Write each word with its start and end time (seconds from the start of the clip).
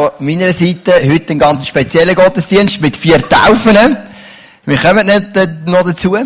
von 0.00 0.12
meiner 0.20 0.50
Seite 0.54 0.94
heute 0.94 1.30
einen 1.30 1.38
ganz 1.38 1.66
speziellen 1.66 2.14
Gottesdienst 2.14 2.80
mit 2.80 2.96
vier 2.96 3.18
Taufen. 3.28 3.98
Wir 4.64 4.76
kommen 4.78 5.06
nicht 5.06 5.66
noch 5.66 5.84
dazu. 5.84 6.16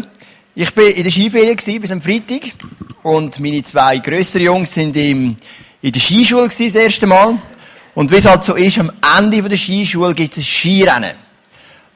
Ich 0.54 0.72
bin 0.72 0.92
in 0.92 1.02
der 1.02 1.10
Skiferie 1.10 1.78
bis 1.80 1.90
am 1.90 2.00
Freitag 2.00 2.52
und 3.02 3.40
meine 3.40 3.64
zwei 3.64 3.98
grösseren 3.98 4.44
Jungs 4.44 4.74
sind 4.74 4.96
im, 4.96 5.36
in 5.82 5.92
der 5.92 6.00
Skischule 6.00 6.44
das 6.44 6.60
erste 6.60 7.08
Mal. 7.08 7.36
Und 7.96 8.12
wie 8.12 8.16
es 8.16 8.26
halt 8.26 8.44
so 8.44 8.54
ist, 8.54 8.78
am 8.78 8.92
Ende 9.18 9.42
der 9.42 9.56
Skischule 9.56 10.14
gibt 10.14 10.34
es 10.34 10.38
ein 10.38 10.44
Skirennen. 10.44 11.16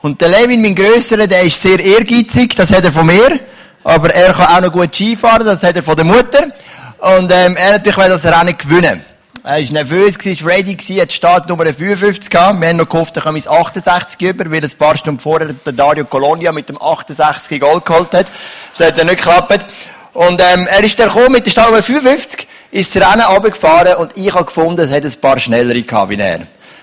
Und 0.01 0.21
der 0.21 0.31
Levin, 0.31 0.61
mein 0.61 0.75
Grösserer, 0.75 1.29
der 1.29 1.43
ist 1.43 1.63
sehr 1.63 1.79
ehrgeizig, 1.79 2.57
das 2.57 2.73
hat 2.73 2.83
er 2.83 2.93
von 2.93 3.07
mir. 3.07 3.39
Aber 3.85 4.13
er 4.13 4.33
kann 4.33 4.47
auch 4.47 4.61
noch 4.63 4.73
gut 4.73 4.93
Skifahren, 4.93 5.47
das 5.47 5.63
hat 5.63 5.77
er 5.77 5.83
von 5.85 5.95
der 5.95 6.05
Mutter. 6.05 6.43
Und 6.99 7.31
ähm, 7.33 7.55
er 7.57 7.71
natürlich 7.71 7.99
will 7.99 8.09
das 8.09 8.25
Rennen 8.25 8.59
gewinnen. 8.59 9.05
Er 9.45 9.63
war 9.63 9.73
nervös, 9.73 10.17
war 10.19 10.51
ready, 10.51 10.77
hat 10.77 11.13
Startnummer 11.13 11.67
55 11.67 12.29
gehabt. 12.29 12.61
Wir 12.61 12.69
haben 12.69 12.77
noch 12.77 12.89
gehofft, 12.89 13.17
er 13.17 13.23
komme 13.23 13.39
ins 13.39 13.47
68 13.47 14.21
über, 14.21 14.51
weil 14.51 14.65
ein 14.65 14.71
paar 14.79 14.97
Stunden 14.97 15.21
vorher 15.21 15.53
der 15.53 15.73
Dario 15.73 16.05
Colonia 16.05 16.51
mit 16.51 16.69
dem 16.69 16.81
68 16.81 17.61
Gold 17.61 17.85
geholt 17.85 18.13
hat. 18.15 18.27
Das 18.77 18.87
hat 18.87 18.99
dann 18.99 19.07
nicht 19.07 19.23
geklappt. 19.23 19.67
Und 20.13 20.41
ähm, 20.41 20.67
er 20.67 20.83
ist 20.83 20.99
dann 20.99 21.09
gekommen 21.09 21.33
mit 21.33 21.47
der 21.47 21.53
Startnummer 21.53 21.83
55, 21.83 22.49
ist 22.73 22.97
das 22.97 23.03
Rennen 23.03 23.25
runtergefahren 23.25 23.97
und 23.97 24.13
ich 24.17 24.35
habe 24.35 24.47
gefunden, 24.47 24.81
es 24.81 24.91
hat 24.91 25.05
ein 25.05 25.21
paar 25.21 25.39
schnellere 25.39 25.83
gehabt 25.83 26.11
wie 26.11 26.17
er. 26.17 26.41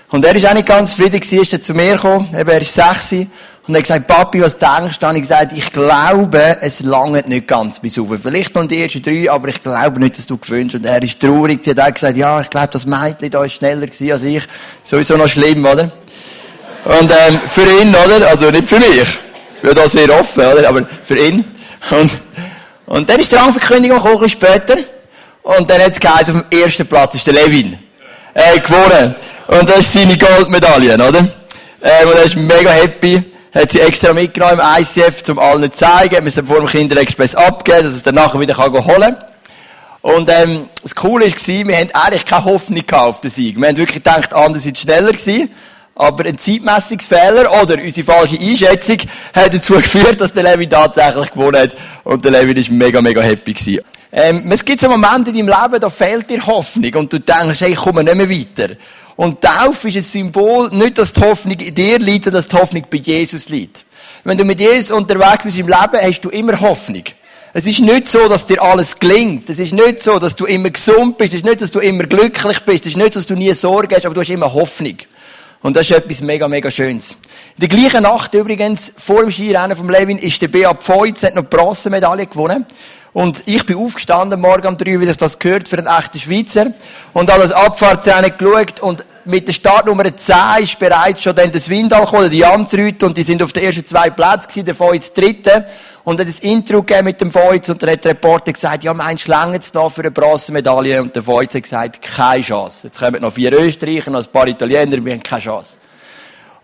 Und 0.09 0.23
er 0.23 0.36
ist 0.36 0.45
auch 0.45 0.54
nicht 0.54 0.68
ganz 0.68 0.91
zufrieden 0.91 1.20
gewesen, 1.20 1.41
ist 1.41 1.54
dann 1.54 1.62
zu 1.62 1.73
mir 1.73 1.94
gekommen, 1.94 2.30
eben, 2.38 2.50
er 2.50 2.62
ist 2.62 2.73
sechs, 2.73 3.14
und 3.68 3.73
er 3.73 3.80
hat 3.80 3.84
gesagt, 3.84 4.08
Papi, 4.08 4.41
was 4.41 4.58
denkst 4.58 5.00
du? 5.00 5.08
Und 5.08 5.16
ich 5.16 5.22
gesagt, 5.23 5.52
ich 5.55 5.72
glaube, 5.72 6.58
es 6.62 6.81
langt 6.81 7.28
nicht 7.28 7.48
ganz 7.48 7.80
bis 7.80 7.98
auf. 7.98 8.09
Vielleicht 8.22 8.54
noch 8.54 8.68
die 8.68 8.84
ersten 8.84 9.02
drei, 9.02 9.30
aber 9.31 9.48
ich 9.48 9.64
glaube 9.64 10.00
nicht, 10.00 10.20
dass 10.20 10.28
du 10.28 10.38
gewünscht. 10.38 10.76
Und 10.76 10.86
er 10.86 11.02
ist 11.02 11.20
traurig. 11.20 11.62
Sie 11.64 11.72
hat 11.72 11.80
auch 11.80 11.91
gesagt, 11.91 12.16
ja, 12.16 12.40
ich 12.41 12.50
glaube, 12.52 12.68
das 12.68 12.86
Mädchen 12.86 13.31
da 13.31 13.44
ist 13.44 13.54
schneller 13.54 13.88
gewesen 13.88 14.12
als 14.12 14.22
ich. 14.22 14.44
Sowieso 14.84 15.18
noch 15.18 15.28
schlimm, 15.28 15.66
oder? 15.66 15.91
Und, 16.86 17.12
ähm, 17.12 17.42
für 17.48 17.64
ihn, 17.64 17.90
oder? 17.90 18.28
Also 18.28 18.52
nicht 18.52 18.67
für 18.67 18.78
mich. 18.78 19.19
Ich 19.56 19.62
bin 19.64 19.73
da 19.73 19.90
sehr 19.90 20.12
offen, 20.12 20.45
oder? 20.45 20.69
Aber 20.69 20.88
für 21.03 21.17
ihn. 21.17 21.44
Und, 21.90 22.12
und 22.86 23.09
dann 23.09 23.19
ist 23.19 23.31
die 23.31 23.36
Rangverkündigung 23.36 23.97
gekommen, 23.97 24.17
ein 24.17 24.22
bisschen 24.22 24.42
später. 24.42 24.78
Und 25.42 25.67
dann 25.67 25.81
hat 25.81 25.94
es 25.94 26.00
geheißen, 26.00 26.36
auf 26.36 26.50
dem 26.50 26.59
ersten 26.59 26.86
Platz 26.86 27.16
ist 27.16 27.25
der 27.25 27.34
Levin. 27.34 27.80
Er 28.36 28.53
hat 28.53 28.64
gewonnen. 28.64 29.16
Und 29.47 29.69
das 29.69 29.79
ist 29.79 29.93
seine 29.93 30.17
Goldmedaille, 30.17 30.95
oder? 30.95 31.19
Ähm, 31.19 32.07
und 32.07 32.15
er 32.15 32.23
ist 32.23 32.35
mega 32.35 32.71
happy 32.71 33.23
hat 33.55 33.71
sie 33.71 33.79
extra 33.79 34.11
mitgenommen 34.13 34.59
im 34.59 34.81
ICF, 34.81 35.29
um 35.29 35.39
allen 35.39 35.71
zu 35.71 35.79
zeigen, 35.79 36.25
wir 36.25 36.27
es 36.27 36.47
vor 36.47 36.59
dem 36.59 36.67
Kinderexpress 36.67 37.35
abgeben, 37.35 37.83
dass 37.83 37.93
es 37.93 38.03
dann 38.03 38.16
nachher 38.16 38.39
wieder 38.39 38.53
kann 38.53 38.73
holen 38.73 38.85
kann. 38.85 39.17
Und, 40.01 40.29
ähm, 40.29 40.69
das 40.83 40.93
Coole 40.93 41.25
war, 41.25 41.67
wir 41.67 41.77
haben 41.77 41.89
eigentlich 41.93 42.25
keine 42.25 42.45
Hoffnung 42.45 42.83
auf 42.91 43.21
den 43.21 43.31
Sieg. 43.31 43.59
Wir 43.59 43.69
haben 43.69 43.77
wirklich 43.77 44.03
gedacht, 44.03 44.33
andere 44.33 44.59
sind 44.59 44.77
schneller 44.77 45.13
gewesen. 45.13 45.49
Aber 45.95 46.25
ein 46.25 46.38
Zeitmessungsfehler 46.38 47.49
oder 47.61 47.81
unsere 47.81 48.05
falsche 48.05 48.38
Einschätzung 48.38 48.97
hat 49.33 49.53
dazu 49.53 49.73
geführt, 49.75 50.19
dass 50.19 50.33
der 50.33 50.43
Levin 50.43 50.69
tatsächlich 50.69 51.31
gewonnen 51.31 51.61
hat. 51.61 51.75
Und 52.03 52.25
der 52.25 52.33
Levin 52.33 52.57
ist 52.57 52.69
mega, 52.69 53.01
mega 53.01 53.21
happy 53.21 53.53
gewesen. 53.53 53.79
Ähm, 54.17 54.49
es 54.49 54.63
gibt 54.63 54.80
so 54.80 54.88
Momente 54.88 55.30
in 55.31 55.45
deinem 55.45 55.49
Leben, 55.49 55.81
da 55.81 55.89
fehlt 55.89 56.30
dir 56.30 56.47
Hoffnung 56.47 56.94
und 56.94 57.11
du 57.11 57.19
denkst, 57.19 57.59
hey, 57.59 57.73
ich 57.73 57.77
komme 57.77 58.02
nicht 58.02 58.16
mehr 58.16 58.30
weiter. 58.30 58.75
Und 59.17 59.41
Taufe 59.41 59.89
ist 59.89 59.97
ein 59.97 60.02
Symbol, 60.03 60.69
nicht, 60.72 60.97
dass 60.97 61.11
die 61.11 61.19
Hoffnung 61.19 61.59
in 61.59 61.75
dir 61.75 61.99
liegt, 61.99 62.23
sondern 62.23 62.41
dass 62.41 62.47
die 62.47 62.55
Hoffnung 62.55 62.85
bei 62.89 62.97
Jesus 62.97 63.49
liegt. 63.49 63.83
Wenn 64.23 64.38
du 64.38 64.45
mit 64.45 64.61
Jesus 64.61 64.97
unterwegs 64.97 65.44
bist 65.44 65.57
im 65.57 65.67
Leben, 65.67 65.99
hast 66.02 66.22
du 66.22 66.30
immer 66.30 66.57
Hoffnung. 66.61 67.03
Es 67.52 67.66
ist 67.66 67.81
nicht 67.81 68.07
so, 68.07 68.30
dass 68.30 68.45
dir 68.45 68.61
alles 68.61 68.97
gelingt. 68.97 69.49
Es 69.49 69.59
ist 69.59 69.73
nicht 69.73 70.02
so, 70.02 70.17
dass 70.17 70.33
du 70.33 70.45
immer 70.45 70.69
gesund 70.69 71.17
bist. 71.17 71.33
Es 71.33 71.41
ist 71.41 71.45
nicht, 71.45 71.61
dass 71.61 71.72
du 71.72 71.79
immer 71.79 72.05
glücklich 72.05 72.59
bist. 72.61 72.85
Es 72.85 72.94
ist 72.94 72.97
nicht, 72.97 73.17
dass 73.17 73.25
du 73.25 73.35
nie 73.35 73.53
Sorge 73.53 73.97
hast, 73.97 74.05
aber 74.05 74.16
du 74.16 74.22
hast 74.22 74.29
immer 74.29 74.53
Hoffnung. 74.53 74.95
Und 75.61 75.75
das 75.75 75.89
ist 75.89 75.97
etwas 75.97 76.22
mega, 76.22 76.47
mega 76.47 76.72
Schönes. 76.72 77.17
In 77.57 77.67
der 77.67 77.69
gleichen 77.69 78.03
Nacht 78.03 78.33
übrigens, 78.33 78.94
vor 78.95 79.22
dem 79.22 79.31
Skirennen 79.31 79.75
vom 79.75 79.89
Levin, 79.89 80.17
ist 80.19 80.41
der 80.41 80.47
Beat 80.47 80.83
Pfeutz, 80.83 81.23
hat 81.23 81.35
noch 81.35 81.44
die 81.44 81.55
Bronzemedaille 81.55 82.27
gewonnen. 82.27 82.66
Und 83.16 83.44
ich 83.46 83.66
bin 83.66 83.78
aufgestanden 83.78 84.42
morgen 84.42 84.68
um 84.68 84.76
drei, 84.76 85.00
wie 85.00 85.06
sich 85.06 85.16
das 85.16 85.40
gehört 85.40 85.70
für 85.70 85.78
einen 85.78 85.88
echten 85.88 86.20
Schweizer. 86.20 86.74
Und 87.14 87.31
habe 87.31 87.44
das 87.44 87.53
Abfahrtrennen 87.53 88.34
geschaut 88.38 88.81
und 88.81 89.06
mit 89.24 89.48
der 89.48 89.53
Startnummer 89.53 90.03
10 90.14 90.36
ist 90.64 90.78
bereits 90.78 91.24
schon 91.24 91.34
dann 91.34 91.50
der 91.50 91.62
Swindal 91.62 92.03
gekommen, 92.03 92.30
die 92.30 92.40
Jansrüte, 92.40 93.06
und 93.06 93.16
die 93.16 93.24
sind 93.24 93.42
auf 93.42 93.53
den 93.53 93.64
ersten 93.64 93.86
zwei 93.86 94.09
Plätzen 94.09 94.50
gewesen, 94.50 94.66
der 94.66 94.76
Feuz 94.76 95.14
dritte. 95.14 95.66
Und 96.03 96.20
hat 96.20 96.28
ein 96.28 96.36
Intro 96.42 96.84
gegeben 96.84 97.06
mit 97.06 97.22
dem 97.22 97.31
Feuz, 97.31 97.70
und 97.70 97.81
dann 97.81 97.92
hat 97.92 98.03
der 98.03 98.12
Reporter 98.12 98.52
gesagt, 98.52 98.84
ja, 98.84 98.94
meinst 98.94 99.30
du, 99.30 99.32
längt's 99.32 99.74
noch 99.74 99.94
für 99.94 100.02
eine 100.02 100.12
Bronzemedaille? 100.12 101.02
Und 101.02 101.16
der 101.16 101.24
Feuz 101.24 101.56
hat 101.56 101.64
gesagt, 101.64 102.02
keine 102.02 102.44
Chance. 102.44 102.88
Jetzt 102.88 103.00
kommen 103.00 103.22
noch 103.22 103.32
vier 103.32 103.53
Österreicher, 103.53 104.12
noch 104.12 104.26
ein 104.26 104.32
paar 104.32 104.47
Italiener, 104.50 105.03
wir 105.03 105.14
haben 105.14 105.24
keine 105.24 105.42
Chance. 105.42 105.78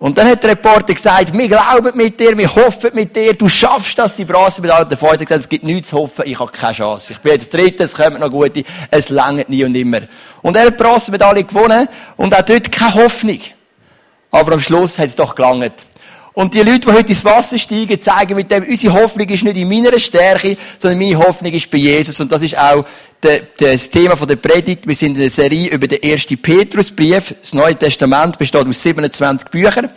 Und 0.02 0.18
dann 0.18 0.28
hat 0.28 0.42
der 0.42 0.50
Reporter 0.50 0.96
gesagt, 0.96 1.32
wir 1.32 1.48
glauben 1.48 1.96
mit 1.96 2.20
dir, 2.20 2.36
wir 2.36 2.56
hoffen 2.56 2.90
mit 2.96 3.16
dir, 3.16 3.36
du 3.36 3.48
schaffst 3.48 4.00
das, 4.00 4.16
die 4.16 4.26
Bronzemedaille. 4.26 4.84
Der 4.84 4.98
Vater 4.98 5.20
hat 5.20 5.20
gesagt, 5.20 5.42
es 5.42 5.48
gibt 5.48 5.64
nichts 5.64 5.90
zu 5.90 5.98
hoffen, 5.98 6.24
ich 6.26 6.40
habe 6.40 6.52
keine 6.52 6.74
Chance. 6.74 7.14
Ich 7.14 7.20
bin 7.20 7.34
jetzt 7.34 7.54
Dritter, 7.54 7.84
es 7.84 7.94
kommen 7.94 8.20
noch 8.20 8.32
gute, 8.32 8.64
es 8.90 9.10
langt 9.10 9.48
nie 9.48 9.64
und 9.64 9.74
nimmer. 9.74 10.00
Und 10.42 10.58
er 10.58 10.66
hat 10.66 10.80
die 10.80 10.84
Bronzemedaille 10.84 11.44
gewonnen 11.44 11.88
und 12.18 12.36
hat 12.36 12.50
dort 12.50 12.72
keine 12.72 12.96
Hoffnung. 12.96 13.38
Aber 14.32 14.54
am 14.54 14.60
Schluss 14.60 14.98
hat 14.98 15.06
es 15.06 15.16
doch 15.16 15.36
gelangt. 15.36 15.86
Und 16.34 16.53
die 16.53 16.59
Leute, 16.59 16.80
die 16.80 16.92
heute 16.92 17.09
ins 17.09 17.25
Wasser 17.25 17.58
steigen, 17.58 18.00
zeigen 18.00 18.36
mit 18.36 18.50
dem, 18.50 18.64
unsere 18.64 18.94
Hoffnung 18.94 19.28
ist 19.28 19.44
nicht 19.44 19.58
in 19.58 19.68
meiner 19.68 20.00
Stärke, 20.00 20.58
sondern 20.80 21.00
meine 21.00 21.18
Hoffnung 21.18 21.52
ist 21.52 21.69
bei 21.69 21.78
Jesus. 21.78 22.19
Und 22.22 22.31
das 22.31 22.42
ist 22.42 22.58
auch 22.58 22.86
das 23.58 23.90
Thema 23.90 24.16
der 24.16 24.38
Predigt. 24.38 24.88
Wir 24.88 24.96
sind 24.96 25.16
in 25.16 25.22
der 25.22 25.30
Serie 25.30 25.70
über 25.70 25.88
den 25.88 26.02
ersten 26.02 26.38
Petrusbrief. 26.38 27.36
Das 27.41 27.53
Neue 27.53 27.75
Testament 27.75 28.38
besteht 28.38 28.66
aus 28.66 28.81
27 28.81 29.50
Büchern. 29.50 29.90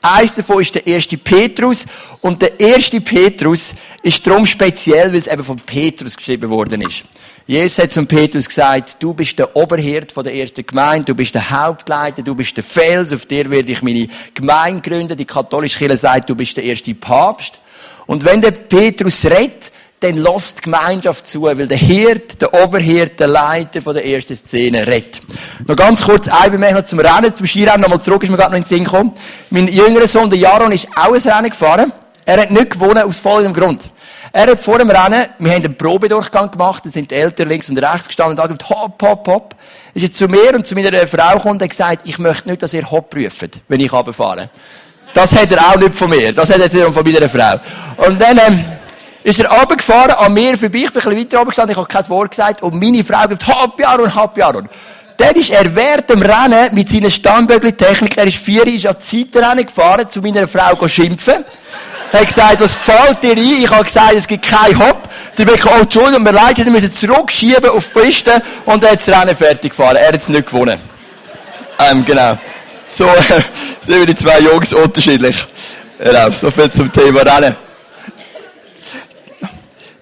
Eins 0.00 0.34
davon 0.34 0.62
ist 0.62 0.74
der 0.74 0.86
erste 0.86 1.18
Petrus. 1.18 1.86
Und 2.22 2.40
der 2.40 2.58
erste 2.58 3.00
Petrus 3.00 3.74
ist 4.02 4.26
darum 4.26 4.46
speziell, 4.46 5.12
weil 5.12 5.18
es 5.18 5.26
eben 5.26 5.44
von 5.44 5.56
Petrus 5.56 6.16
geschrieben 6.16 6.48
worden 6.50 6.80
ist. 6.80 7.04
Jesus 7.46 7.78
hat 7.78 7.92
zum 7.92 8.06
Petrus 8.06 8.46
gesagt, 8.46 8.96
du 9.00 9.14
bist 9.14 9.38
der 9.38 9.56
Oberhirt 9.56 10.14
der 10.16 10.34
ersten 10.34 10.64
Gemeinde, 10.64 11.06
du 11.06 11.14
bist 11.14 11.34
der 11.34 11.50
Hauptleiter, 11.50 12.22
du 12.22 12.34
bist 12.34 12.56
der 12.56 12.62
Fels, 12.62 13.12
auf 13.12 13.26
dir 13.26 13.50
werde 13.50 13.72
ich 13.72 13.82
meine 13.82 14.08
Gemeinde 14.32 14.80
gründen. 14.80 15.16
Die 15.16 15.24
katholische 15.24 15.78
Kirche 15.78 15.96
sagt, 15.96 16.30
du 16.30 16.36
bist 16.36 16.56
der 16.56 16.64
erste 16.64 16.94
Papst. 16.94 17.58
Und 18.06 18.24
wenn 18.24 18.40
der 18.40 18.52
Petrus 18.52 19.24
redet, 19.24 19.72
dann 19.98 20.16
lässt 20.16 20.58
die 20.58 20.62
Gemeinschaft 20.62 21.26
zu, 21.26 21.42
weil 21.42 21.66
der 21.66 21.76
Hirt, 21.76 22.40
der 22.40 22.52
Oberhirt, 22.54 23.20
der 23.20 23.28
Leiter 23.28 23.80
der 23.92 24.04
ersten 24.04 24.36
Szene 24.36 24.86
redet. 24.86 25.20
Noch 25.66 25.76
ganz 25.76 26.02
kurz 26.02 26.28
ein 26.28 26.58
noch 26.58 26.82
zum 26.82 26.98
Rennen, 26.98 27.34
zum 27.34 27.46
Skirennen, 27.46 27.80
nochmal 27.80 28.00
zurück, 28.00 28.22
ist 28.22 28.30
mir 28.30 28.36
gerade 28.36 28.50
noch 28.50 28.58
in 28.58 28.64
den 28.64 28.68
Sinn 28.68 28.84
gekommen. 28.84 29.12
Mein 29.50 29.68
jüngerer 29.68 30.08
Sohn, 30.08 30.28
der 30.28 30.38
Jaron, 30.38 30.72
ist 30.72 30.88
auch 30.96 31.12
ein 31.12 31.20
Rennen 31.20 31.50
gefahren. 31.50 31.92
Er 32.24 32.40
hat 32.40 32.50
nicht 32.50 32.70
gewonnen, 32.70 32.98
aus 32.98 33.18
folgendem 33.18 33.54
Grund. 33.54 33.91
Er 34.34 34.46
hat 34.46 34.60
vor 34.60 34.78
dem 34.78 34.88
Rennen, 34.88 35.26
wir 35.38 35.52
haben 35.52 35.62
einen 35.62 35.76
Probedurchgang 35.76 36.50
gemacht, 36.50 36.86
da 36.86 36.90
sind 36.90 37.10
die 37.10 37.14
Eltern 37.16 37.50
links 37.50 37.68
und 37.68 37.76
rechts 37.76 38.06
gestanden 38.06 38.38
und 38.38 38.42
gesagt, 38.42 38.70
hopp, 38.70 39.02
hopp, 39.02 39.28
hopp. 39.28 39.54
Ist 39.92 40.04
jetzt 40.04 40.16
zu 40.16 40.26
mir 40.26 40.54
und 40.54 40.66
zu 40.66 40.74
meiner 40.74 41.06
Frau 41.06 41.34
gekommen 41.34 41.56
und 41.56 41.62
hat 41.62 41.68
gesagt, 41.68 42.00
ich 42.04 42.18
möchte 42.18 42.48
nicht, 42.48 42.62
dass 42.62 42.72
ihr 42.72 42.90
hopp 42.90 43.10
prüft, 43.10 43.60
wenn 43.68 43.80
ich 43.80 43.92
runterfahre. 43.92 44.48
Das 45.12 45.36
hat 45.36 45.52
er 45.52 45.60
auch 45.68 45.76
nicht 45.76 45.94
von 45.94 46.08
mir. 46.08 46.32
Das 46.32 46.48
hat 46.48 46.60
er 46.60 46.64
jetzt 46.64 46.94
von 46.94 47.04
meiner 47.04 47.28
Frau. 47.28 47.60
Und 48.08 48.22
dann, 48.22 48.38
ähm, 48.38 48.64
ist 49.22 49.38
er 49.38 49.50
runtergefahren, 49.50 50.12
an 50.12 50.32
mir 50.32 50.56
vorbei, 50.56 50.78
ich 50.78 50.90
bin 50.90 51.02
ein 51.02 51.10
bisschen 51.10 51.18
weiter 51.18 51.36
runtergestanden, 51.36 51.72
ich 51.72 51.76
habe 51.76 51.88
kein 51.88 52.08
Wort 52.08 52.30
gesagt, 52.30 52.62
und 52.62 52.80
meine 52.80 53.04
Frau 53.04 53.28
gesagt, 53.28 53.46
hopp, 53.46 53.78
Jaron, 53.78 54.14
hopp, 54.14 54.38
Jaron. 54.38 54.66
Dann 55.18 55.36
ist 55.36 55.50
er 55.50 55.74
während 55.74 56.08
dem 56.08 56.22
Rennen 56.22 56.74
mit 56.74 56.88
seiner 56.88 57.10
Stammbögli-Technik, 57.10 58.16
er 58.16 58.26
ist 58.26 58.38
vier, 58.38 58.66
ist 58.66 58.86
an 58.86 58.98
Zeitrennen 58.98 59.66
gefahren, 59.66 60.08
zu 60.08 60.22
meiner 60.22 60.48
Frau 60.48 60.88
schimpfen 60.88 61.44
hat 62.12 62.26
gesagt, 62.26 62.60
was 62.60 62.74
fällt 62.74 63.22
dir 63.22 63.32
ein? 63.32 63.62
Ich 63.62 63.70
habe 63.70 63.84
gesagt, 63.84 64.14
es 64.14 64.26
gibt 64.26 64.46
keinen 64.46 64.78
Hopp. 64.78 65.08
Der 65.38 65.44
bin 65.44 65.54
oh, 65.64 65.80
Entschuldigung, 65.80 66.24
wir 66.24 66.32
leid, 66.32 66.58
wir 66.58 66.70
müssen 66.70 66.92
zurückschieben 66.92 67.70
auf 67.70 67.90
die 67.90 68.00
Piste 68.00 68.42
und 68.66 68.84
er 68.84 68.92
hat 68.92 69.06
das 69.06 69.08
Rennen 69.08 69.36
fertig 69.36 69.70
gefahren. 69.70 69.96
Er 69.96 70.08
hat 70.08 70.16
es 70.16 70.28
nicht 70.28 70.46
gewonnen. 70.46 70.78
Ähm, 71.78 72.04
genau. 72.04 72.38
So, 72.86 73.06
sind 73.82 73.98
wir 73.98 74.06
die 74.06 74.14
zwei 74.14 74.40
Jungs 74.40 74.72
unterschiedlich. 74.72 75.46
Genau, 75.98 76.30
so 76.30 76.50
viel 76.50 76.70
zum 76.70 76.92
Thema 76.92 77.20
Rennen. 77.20 77.56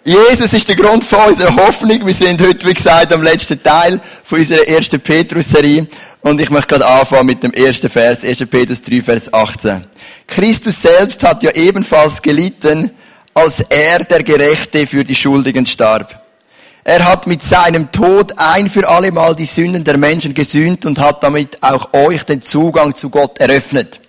Jesus 0.02 0.54
ist 0.54 0.66
der 0.66 0.76
Grund 0.76 1.04
von 1.04 1.28
unserer 1.28 1.54
Hoffnung. 1.56 2.06
Wir 2.06 2.14
sind 2.14 2.40
heute, 2.40 2.66
wie 2.66 2.72
gesagt, 2.72 3.12
am 3.12 3.22
letzten 3.22 3.62
Teil 3.62 4.00
von 4.22 4.38
unserer 4.38 4.66
ersten 4.66 4.98
Petrus-Serie. 4.98 5.86
Und 6.22 6.40
ich 6.40 6.48
möchte 6.48 6.68
gerade 6.68 6.86
anfangen 6.86 7.26
mit 7.26 7.42
dem 7.42 7.52
ersten 7.52 7.90
Vers, 7.90 8.24
1. 8.24 8.38
Petrus 8.46 8.80
3, 8.80 9.02
Vers 9.02 9.32
18. 9.32 9.84
Christus 10.26 10.80
selbst 10.80 11.22
hat 11.22 11.42
ja 11.42 11.50
ebenfalls 11.50 12.22
gelitten, 12.22 12.90
als 13.34 13.60
er, 13.68 13.98
der 14.04 14.22
Gerechte, 14.22 14.86
für 14.86 15.04
die 15.04 15.14
Schuldigen 15.14 15.66
starb. 15.66 16.18
Er 16.82 17.04
hat 17.04 17.26
mit 17.26 17.42
seinem 17.42 17.92
Tod 17.92 18.32
ein 18.38 18.70
für 18.70 18.88
allemal 18.88 19.36
die 19.36 19.44
Sünden 19.44 19.84
der 19.84 19.98
Menschen 19.98 20.32
gesühnt 20.32 20.86
und 20.86 20.98
hat 20.98 21.22
damit 21.22 21.62
auch 21.62 21.92
euch 21.92 22.24
den 22.24 22.40
Zugang 22.40 22.94
zu 22.94 23.10
Gott 23.10 23.38
eröffnet. 23.38 24.00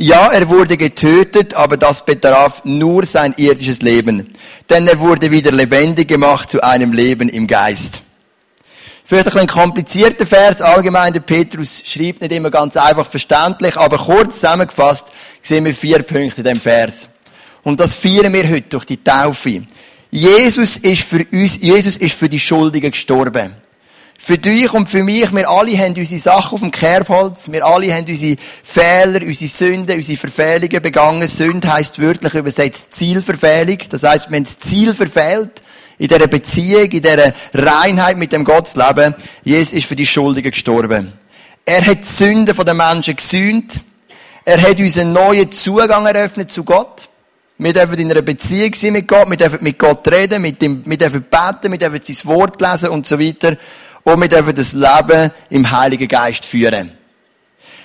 Ja, 0.00 0.30
er 0.30 0.48
wurde 0.48 0.76
getötet, 0.76 1.54
aber 1.54 1.76
das 1.76 2.04
betraf 2.04 2.64
nur 2.64 3.04
sein 3.04 3.34
irdisches 3.36 3.82
Leben. 3.82 4.28
Denn 4.70 4.86
er 4.86 5.00
wurde 5.00 5.28
wieder 5.32 5.50
lebendig 5.50 6.06
gemacht 6.06 6.52
zu 6.52 6.62
einem 6.62 6.92
Leben 6.92 7.28
im 7.28 7.48
Geist. 7.48 8.00
Vielleicht 9.04 9.36
ein, 9.36 9.48
komplizierter 9.48 10.24
Vers. 10.24 10.62
Allgemein, 10.62 11.14
der 11.14 11.20
Petrus 11.20 11.82
schreibt 11.84 12.20
nicht 12.20 12.30
immer 12.30 12.48
ganz 12.48 12.76
einfach 12.76 13.06
verständlich, 13.10 13.76
aber 13.76 13.98
kurz 13.98 14.34
zusammengefasst 14.34 15.08
sehen 15.42 15.64
wir 15.64 15.74
vier 15.74 16.04
Punkte 16.04 16.42
in 16.42 16.44
dem 16.44 16.60
Vers. 16.60 17.08
Und 17.64 17.80
das 17.80 17.94
feiern 17.94 18.32
wir 18.32 18.48
heute 18.48 18.68
durch 18.68 18.84
die 18.84 19.02
Taufe. 19.02 19.64
Jesus 20.12 20.76
ist 20.76 21.02
für 21.02 21.26
uns, 21.32 21.58
Jesus 21.60 21.96
ist 21.96 22.14
für 22.14 22.28
die 22.28 22.38
Schuldigen 22.38 22.92
gestorben. 22.92 23.52
Für 24.20 24.36
dich 24.36 24.74
und 24.74 24.88
für 24.88 25.04
mich, 25.04 25.32
wir 25.32 25.48
alle 25.48 25.78
haben 25.78 25.94
unsere 25.94 26.20
Sachen 26.20 26.54
auf 26.54 26.60
dem 26.60 26.72
Kerbholz, 26.72 27.50
wir 27.50 27.64
alle 27.64 27.94
haben 27.94 28.04
unsere 28.04 28.36
Fehler, 28.64 29.22
unsere 29.22 29.48
Sünden, 29.48 29.96
unsere 29.96 30.18
Verfehlungen 30.18 30.82
begangen. 30.82 31.26
Sünde 31.28 31.72
heisst 31.72 32.02
wörtlich 32.02 32.34
übersetzt 32.34 32.92
Zielverfehlung. 32.94 33.78
Das 33.88 34.02
heisst, 34.02 34.26
haben 34.26 34.42
das 34.42 34.58
Ziel 34.58 34.92
verfehlt 34.92 35.62
in 35.98 36.08
dieser 36.08 36.26
Beziehung, 36.26 36.90
in 36.90 37.00
dieser 37.00 37.32
Reinheit 37.54 38.16
mit 38.16 38.32
dem 38.32 38.42
Gottsleben. 38.42 39.14
Jesus 39.44 39.72
ist 39.72 39.86
für 39.86 39.96
die 39.96 40.04
Schuldigen 40.04 40.50
gestorben. 40.50 41.12
Er 41.64 41.86
hat 41.86 41.98
die 42.00 42.08
Sünden 42.08 42.56
der 42.56 42.74
Menschen 42.74 43.14
gesühnt. 43.14 43.80
Er 44.44 44.60
hat 44.60 44.80
uns 44.80 44.98
einen 44.98 45.12
neuen 45.12 45.52
Zugang 45.52 46.06
eröffnet 46.06 46.50
zu 46.50 46.64
Gott. 46.64 47.08
Wir 47.60 47.72
dürfen 47.72 47.98
in 47.98 48.10
einer 48.10 48.22
Beziehung 48.22 48.72
sein 48.74 48.92
mit 48.92 49.08
Gott, 49.08 49.28
wir 49.28 49.36
dürfen 49.36 49.58
mit 49.62 49.78
Gott 49.80 50.06
reden, 50.12 50.42
mit 50.42 50.62
ihm, 50.62 50.82
wir 50.86 50.96
dürfen 50.96 51.24
beten, 51.24 51.72
wir 51.72 51.78
dürfen 51.78 52.00
sein 52.02 52.30
Wort 52.32 52.60
lesen 52.60 52.90
und 52.90 53.04
so 53.04 53.18
weiter. 53.18 53.56
Und 54.08 54.22
wir 54.22 54.28
dürfen 54.28 54.54
das 54.54 54.72
Leben 54.72 55.30
im 55.50 55.70
Heiligen 55.70 56.08
Geist 56.08 56.46
führen. 56.46 56.92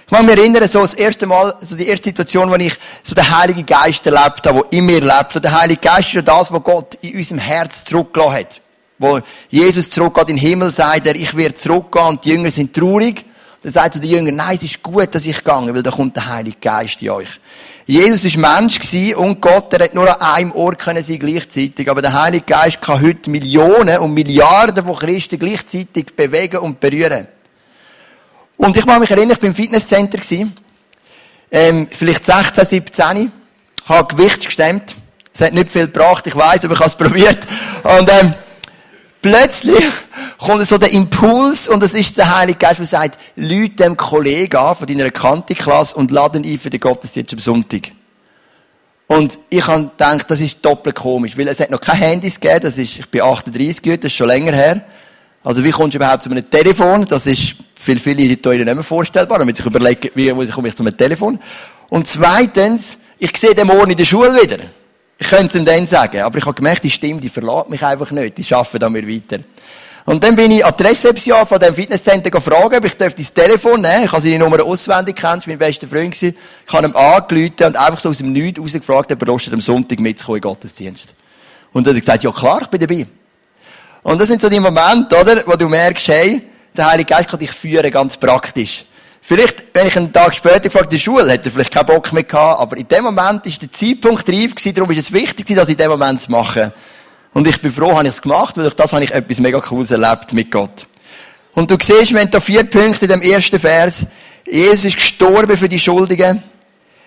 Ich 0.06 0.12
mag 0.12 0.24
mich 0.24 0.38
erinnern, 0.38 0.66
so 0.70 0.80
das 0.80 0.94
erste 0.94 1.28
Mal, 1.28 1.54
so 1.60 1.76
die 1.76 1.86
erste 1.86 2.06
Situation, 2.06 2.50
wo 2.50 2.56
ich 2.56 2.78
so 3.04 3.14
den 3.14 3.30
Heiligen 3.38 3.66
Geist 3.66 4.06
erlebt 4.06 4.48
habe, 4.48 4.62
der 4.62 4.80
in 4.80 4.86
mir 4.86 5.02
lebt. 5.02 5.36
Und 5.36 5.44
der 5.44 5.60
Heilige 5.60 5.82
Geist 5.82 6.08
ist 6.08 6.14
ja 6.14 6.22
das, 6.22 6.50
was 6.52 6.64
Gott 6.64 6.96
in 7.02 7.18
unserem 7.18 7.40
Herz 7.40 7.84
zurückgelassen 7.84 8.36
hat. 8.36 8.62
Wo 9.00 9.20
Jesus 9.50 9.90
zurückgeht 9.90 10.30
in 10.30 10.38
den 10.38 10.42
Himmel, 10.46 10.72
sagt 10.72 11.08
er, 11.08 11.16
ich 11.16 11.36
werde 11.36 11.56
zurückgehen 11.56 12.06
und 12.06 12.24
die 12.24 12.30
Jünger 12.30 12.52
sind 12.52 12.74
traurig. 12.74 13.26
Dann 13.62 13.72
sagt 13.74 13.96
zu 13.96 14.00
den 14.00 14.10
Jüngern, 14.10 14.36
nein, 14.38 14.56
es 14.56 14.64
ist 14.64 14.82
gut, 14.82 15.14
dass 15.14 15.26
ich 15.26 15.38
gegangen, 15.38 15.76
weil 15.76 15.84
da 15.84 15.92
kommt 15.92 16.16
der 16.16 16.28
Heilige 16.28 16.58
Geist 16.62 17.02
in 17.02 17.10
euch. 17.10 17.40
Jesus 17.86 18.42
war 18.42 18.62
Mensch 18.62 18.80
und 19.16 19.42
Gott, 19.42 19.74
er 19.74 19.84
hat 19.84 19.94
nur 19.94 20.10
an 20.10 20.36
einem 20.36 20.52
Ort 20.54 20.80
können 20.80 21.04
sein 21.04 21.20
gleichzeitig. 21.20 21.90
Aber 21.90 22.02
der 22.02 22.14
Heilige 22.14 22.46
Geist 22.46 22.82
kann 22.82 23.02
heute 23.02 23.30
Millionen 23.30 23.98
und 23.98 24.14
Milliarden 24.14 24.86
von 24.86 24.96
Christen 24.96 25.38
gleichzeitig 25.38 26.16
bewegen 26.16 26.58
und 26.58 26.80
berühren. 26.80 27.28
Und 28.56 28.78
ich 28.78 28.86
mag 28.86 29.00
mich 29.00 29.12
erinnern, 29.12 29.36
ich 29.36 29.42
war 29.42 29.50
im 29.50 29.56
Fitnesscenter, 29.56 30.20
ähm, 31.52 31.88
vielleicht 31.92 32.26
16, 32.26 32.66
17, 32.66 33.32
habe 33.86 34.16
Gewicht 34.16 34.46
gestemmt. 34.46 34.96
Es 35.34 35.42
hat 35.42 35.54
nicht 35.54 35.70
viel 35.70 35.88
gebracht, 35.88 36.26
ich 36.26 36.36
weiß, 36.36 36.66
aber 36.66 36.76
ich 36.76 36.80
habe 36.80 36.90
es 36.90 36.96
probiert. 36.96 37.46
Und 37.84 38.10
ähm, 38.10 38.34
plötzlich 39.22 39.84
kommt 40.38 40.66
so 40.68 40.78
der 40.78 40.92
Impuls 40.92 41.68
und 41.68 41.82
es 41.84 41.94
ist 41.94 42.18
der 42.18 42.36
Heilige 42.36 42.60
Geist, 42.60 42.80
der 42.80 42.86
sagt, 42.86 43.20
Leute 43.36 43.76
dem 43.76 43.98
Kollegen 43.98 44.58
an 44.58 44.76
von 44.76 44.88
deiner 44.88 45.12
Kantiklasse 45.12 45.96
und 45.96 46.12
laden 46.12 46.44
ihn 46.44 46.60
für 46.60 46.70
den 46.70 46.80
Gottesdienst 46.80 47.34
am 47.34 47.40
Sonntag. 47.40 47.92
Und 49.08 49.38
ich 49.50 49.66
habe 49.68 49.84
gedacht, 49.84 50.32
das 50.32 50.42
ist 50.42 50.64
doppelt 50.64 50.96
komisch, 50.96 51.38
weil 51.38 51.48
es 51.48 51.60
hat 51.60 51.70
noch 51.70 51.82
keine 51.82 52.00
Handys 52.00 52.40
gegeben, 52.40 52.62
das 52.62 52.78
ist, 52.78 53.00
ich 53.00 53.10
bin 53.10 53.22
38, 53.22 54.00
das 54.00 54.06
ist 54.06 54.16
schon 54.16 54.28
länger 54.28 54.54
her. 54.54 54.84
Also 55.44 55.64
wie 55.64 55.72
kommst 55.72 55.94
du 55.94 55.98
überhaupt 55.98 56.24
zu 56.24 56.32
einem 56.32 56.50
Telefon? 56.50 57.06
Das 57.06 57.26
ist 57.28 57.56
für 57.76 57.96
viele 57.98 58.28
Leute 58.30 58.50
nicht 58.50 58.66
mehr 58.66 58.84
vorstellbar, 58.84 59.40
damit 59.40 59.58
sich 59.58 59.66
überlegen, 59.66 60.10
wie 60.16 60.30
komme 60.48 60.70
ich 60.70 60.76
zu 60.76 60.84
einem 60.84 60.98
Telefon? 60.98 61.38
Und 61.90 62.08
zweitens, 62.08 62.98
ich 63.20 63.36
sehe 63.38 63.54
den 63.54 63.68
morgen 63.68 63.92
in 63.92 63.98
der 63.98 64.06
Schule 64.06 64.42
wieder. 64.42 64.58
Ich 65.18 65.28
könnte 65.28 65.48
es 65.48 65.56
ihm 65.56 65.66
dann 65.66 65.86
sagen, 65.86 66.22
aber 66.22 66.38
ich 66.38 66.46
habe 66.46 66.56
gemerkt, 66.56 66.84
die 66.84 66.90
Stimme, 66.90 67.20
die 67.20 67.30
verlässt 67.30 67.70
mich 67.70 67.84
einfach 67.84 68.10
nicht, 68.12 68.38
die 68.38 68.54
arbeiten 68.54 68.80
da 68.80 68.90
mir 68.90 69.08
weiter. 69.08 69.44
Und 70.06 70.24
dann 70.24 70.36
bin 70.36 70.52
ich 70.52 70.66
an 70.66 70.74
die 70.78 70.84
Rezeption 70.84 71.46
von 71.46 71.60
dem 71.60 71.74
Fitnesscenter 71.74 72.30
gefragt, 72.30 72.76
ob 72.76 72.86
ich 72.86 72.98
das 72.98 73.34
Telefon 73.34 73.82
nehmen 73.82 74.04
Ich 74.06 74.12
habe 74.12 74.22
seine 74.22 74.40
Nummer 74.40 74.62
auswendig 74.64 75.16
kennt, 75.16 75.48
mein 75.48 75.58
bester 75.58 75.88
Freund. 75.88 76.22
Ich 76.22 76.34
habe 76.68 76.88
ihm 76.88 76.96
angerufen 76.96 77.66
und 77.66 77.78
einfach 77.78 78.00
so 78.02 78.10
aus 78.10 78.18
dem 78.18 78.34
Nichts 78.34 78.60
rausgefragt, 78.60 79.12
ob 79.14 79.22
er 79.22 79.54
am 79.54 79.62
Sonntag 79.62 80.00
mitzukommen 80.00 80.38
in 80.38 80.42
Gottesdienst. 80.42 81.14
Und 81.72 81.88
er 81.88 81.94
hat 81.94 82.00
gesagt, 82.02 82.24
ja 82.24 82.32
klar, 82.32 82.62
ich 82.64 82.68
bin 82.68 82.80
dabei. 82.82 83.08
Und 84.04 84.20
das 84.20 84.28
sind 84.28 84.42
so 84.42 84.50
die 84.50 84.60
Momente, 84.60 85.18
oder, 85.18 85.44
wo 85.46 85.56
du 85.56 85.70
merkst, 85.70 86.10
hey, 86.10 86.42
der 86.76 86.92
Heilige 86.92 87.14
Geist 87.14 87.30
kann 87.30 87.40
dich 87.40 87.52
führen, 87.52 87.90
ganz 87.90 88.18
praktisch. 88.18 88.86
Vielleicht, 89.22 89.64
wenn 89.74 89.88
ich 89.88 89.96
einen 89.96 90.12
Tag 90.12 90.36
später 90.36 90.70
vor 90.70 90.86
der 90.86 90.98
Schule 90.98 91.32
hätte 91.32 91.48
er 91.48 91.52
vielleicht 91.52 91.74
keinen 91.74 91.86
Bock 91.86 92.12
mehr 92.12 92.24
gehabt, 92.24 92.60
aber 92.60 92.76
in 92.76 92.88
dem 92.90 93.06
Moment 93.06 93.46
ist 93.46 93.62
der 93.62 93.72
Zeitpunkt 93.72 94.28
reif 94.28 94.54
gewesen, 94.54 94.74
darum 94.74 94.92
ist 94.92 94.98
es 94.98 95.14
wichtig, 95.14 95.46
das 95.56 95.70
in 95.70 95.78
dem 95.78 95.90
Moment 95.92 96.20
zu 96.20 96.30
machen. 96.30 96.74
Und 97.34 97.48
ich 97.48 97.62
bin 97.62 97.72
froh, 97.72 97.94
habe 97.94 98.08
ich 98.08 98.14
es 98.14 98.22
gemacht, 98.22 98.56
weil 98.58 98.64
durch 98.64 98.76
das 98.76 98.94
habe 98.94 99.04
ich 99.04 99.12
etwas 99.12 99.40
mega 99.40 99.60
Cooles 99.60 99.92
erlebt 99.92 100.34
mit 100.34 100.52
Gott. 100.52 100.88
Und 101.54 101.70
du 101.70 101.78
siehst, 101.82 102.14
wir 102.14 102.22
haben 102.22 102.32
da 102.32 102.40
vier 102.40 102.64
Punkte 102.64 103.06
in 103.06 103.12
dem 103.12 103.22
ersten 103.22 103.60
Vers. 103.60 104.06
Jesus 104.46 104.86
ist 104.86 104.96
gestorben 104.98 105.58
für 105.58 105.70
die 105.70 105.80
Schuldigen. 105.80 106.44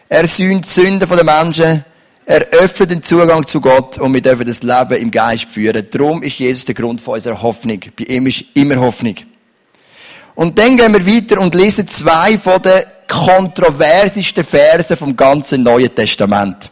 Er 0.08 0.26
sühnt 0.26 0.64
die 0.64 0.68
Sünden 0.68 1.08
der 1.08 1.24
Menschen. 1.24 1.84
Er 2.24 2.40
öffnet 2.50 2.90
den 2.90 3.02
Zugang 3.02 3.46
zu 3.46 3.60
Gott 3.60 3.98
und 3.98 4.12
wir 4.12 4.20
dürfen 4.20 4.46
das 4.46 4.62
Leben 4.62 5.00
im 5.00 5.10
Geist 5.12 5.48
führen. 5.48 5.86
Darum 5.90 6.24
ist 6.24 6.38
Jesus 6.38 6.64
der 6.64 6.74
Grund 6.74 7.00
von 7.00 7.14
unserer 7.14 7.40
Hoffnung. 7.40 7.80
Bei 7.96 8.04
ihm 8.04 8.26
ist 8.26 8.44
immer 8.54 8.76
Hoffnung. 8.76 9.14
Und 10.34 10.58
dann 10.58 10.76
gehen 10.76 10.92
wir 10.92 11.06
weiter 11.06 11.40
und 11.40 11.54
lesen 11.54 11.86
zwei 11.86 12.36
von 12.36 12.60
den 12.60 12.82
kontroversesten 13.08 14.44
Versen 14.44 14.96
vom 14.96 15.16
ganzen 15.16 15.62
Neuen 15.62 15.94
Testament. 15.94 16.70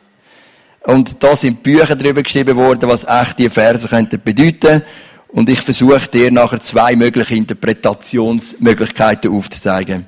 Und 0.85 1.23
da 1.23 1.35
sind 1.35 1.63
Bücher 1.63 1.97
darüber 1.97 2.23
geschrieben 2.23 2.57
worden, 2.57 2.89
was 2.89 3.05
echt 3.05 3.39
die 3.39 3.49
Verse 3.49 3.89
könnten 3.89 4.21
bedeuten. 4.23 4.83
Und 5.29 5.49
ich 5.49 5.61
versuche 5.61 6.09
dir 6.09 6.31
nachher 6.31 6.61
zwei 6.61 6.95
mögliche 6.95 7.35
Interpretationsmöglichkeiten 7.35 9.33
aufzuzeigen 9.33 10.07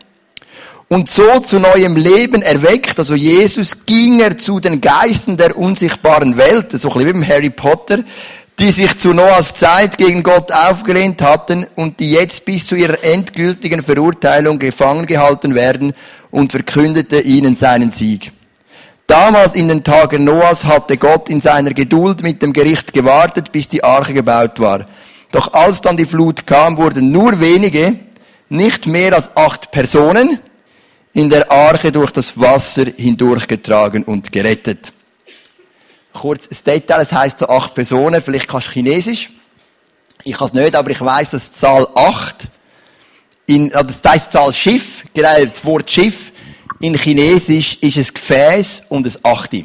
und 0.89 1.11
so 1.11 1.41
zu 1.41 1.59
neuem 1.59 1.97
Leben 1.97 2.43
erweckt. 2.43 2.99
Also 2.99 3.15
Jesus 3.15 3.85
ging 3.85 4.21
er 4.21 4.37
zu 4.37 4.61
den 4.61 4.81
Geistern 4.81 5.37
der 5.37 5.57
unsichtbaren 5.57 6.37
Welt, 6.37 6.73
so 6.73 6.89
ein 6.89 6.95
bisschen 6.95 7.09
wie 7.09 7.13
beim 7.13 7.29
Harry 7.29 7.51
Potter, 7.51 8.05
die 8.59 8.71
sich 8.71 8.97
zu 8.99 9.13
Noahs 9.13 9.55
Zeit 9.55 9.99
gegen 9.99 10.23
Gott 10.23 10.51
aufgelehnt 10.51 11.21
hatten 11.23 11.67
und 11.75 12.01
die 12.01 12.13
jetzt 12.13 12.45
bis 12.45 12.67
zu 12.67 12.77
ihrer 12.77 13.03
endgültigen 13.05 13.83
Verurteilung 13.83 14.59
gefangen 14.59 15.07
gehalten 15.07 15.55
werden 15.55 15.93
und 16.31 16.53
verkündete 16.53 17.21
ihnen 17.21 17.55
seinen 17.57 17.93
Sieg. 17.93 18.33
Damals 19.07 19.55
in 19.55 19.69
den 19.69 19.85
Tagen 19.85 20.25
Noahs 20.25 20.65
hatte 20.65 20.97
Gott 20.97 21.29
in 21.29 21.41
seiner 21.41 21.73
Geduld 21.73 22.23
mit 22.23 22.43
dem 22.43 22.53
Gericht 22.53 22.93
gewartet, 22.93 23.53
bis 23.53 23.69
die 23.69 23.85
Arche 23.85 24.13
gebaut 24.13 24.59
war. 24.59 24.87
Doch 25.31 25.53
als 25.53 25.81
dann 25.81 25.97
die 25.97 26.07
Flut 26.07 26.47
kam, 26.47 26.77
wurden 26.77 27.13
nur 27.13 27.41
wenige, 27.41 28.01
nicht 28.49 28.87
mehr 28.87 29.15
als 29.15 29.37
acht 29.37 29.71
Personen, 29.71 30.41
in 31.13 31.31
der 31.31 31.51
Arche 31.51 31.93
durch 31.93 32.11
das 32.11 32.39
Wasser 32.39 32.85
hindurchgetragen 32.97 34.03
und 34.05 34.31
gerettet. 34.33 34.93
Kurz 36.13 36.49
ein 36.51 36.59
Detail, 36.65 37.01
es 37.01 37.13
heisst 37.13 37.39
so 37.39 37.49
acht 37.49 37.75
Personen, 37.75 38.21
vielleicht 38.21 38.49
kannst 38.49 38.69
du 38.69 38.73
Chinesisch. 38.73 39.31
Ich 40.25 40.37
kann 40.37 40.47
es 40.47 40.53
nicht, 40.53 40.75
aber 40.75 40.91
ich 40.91 41.01
weiß, 41.01 41.31
dass 41.31 41.53
Zahl 41.53 41.87
acht, 41.95 42.49
in, 43.47 43.73
also 43.75 43.87
das 43.87 44.11
heisst 44.11 44.33
Zahl 44.33 44.53
Schiff, 44.53 45.05
genau, 45.15 45.45
das 45.45 45.65
Wort 45.65 45.91
Schiff, 45.91 46.33
in 46.81 46.95
Chinesisch 46.95 47.79
ist 47.81 47.97
es 47.97 48.13
Gefäß 48.13 48.83
und 48.89 49.07
ein 49.07 49.13
Achte. 49.23 49.65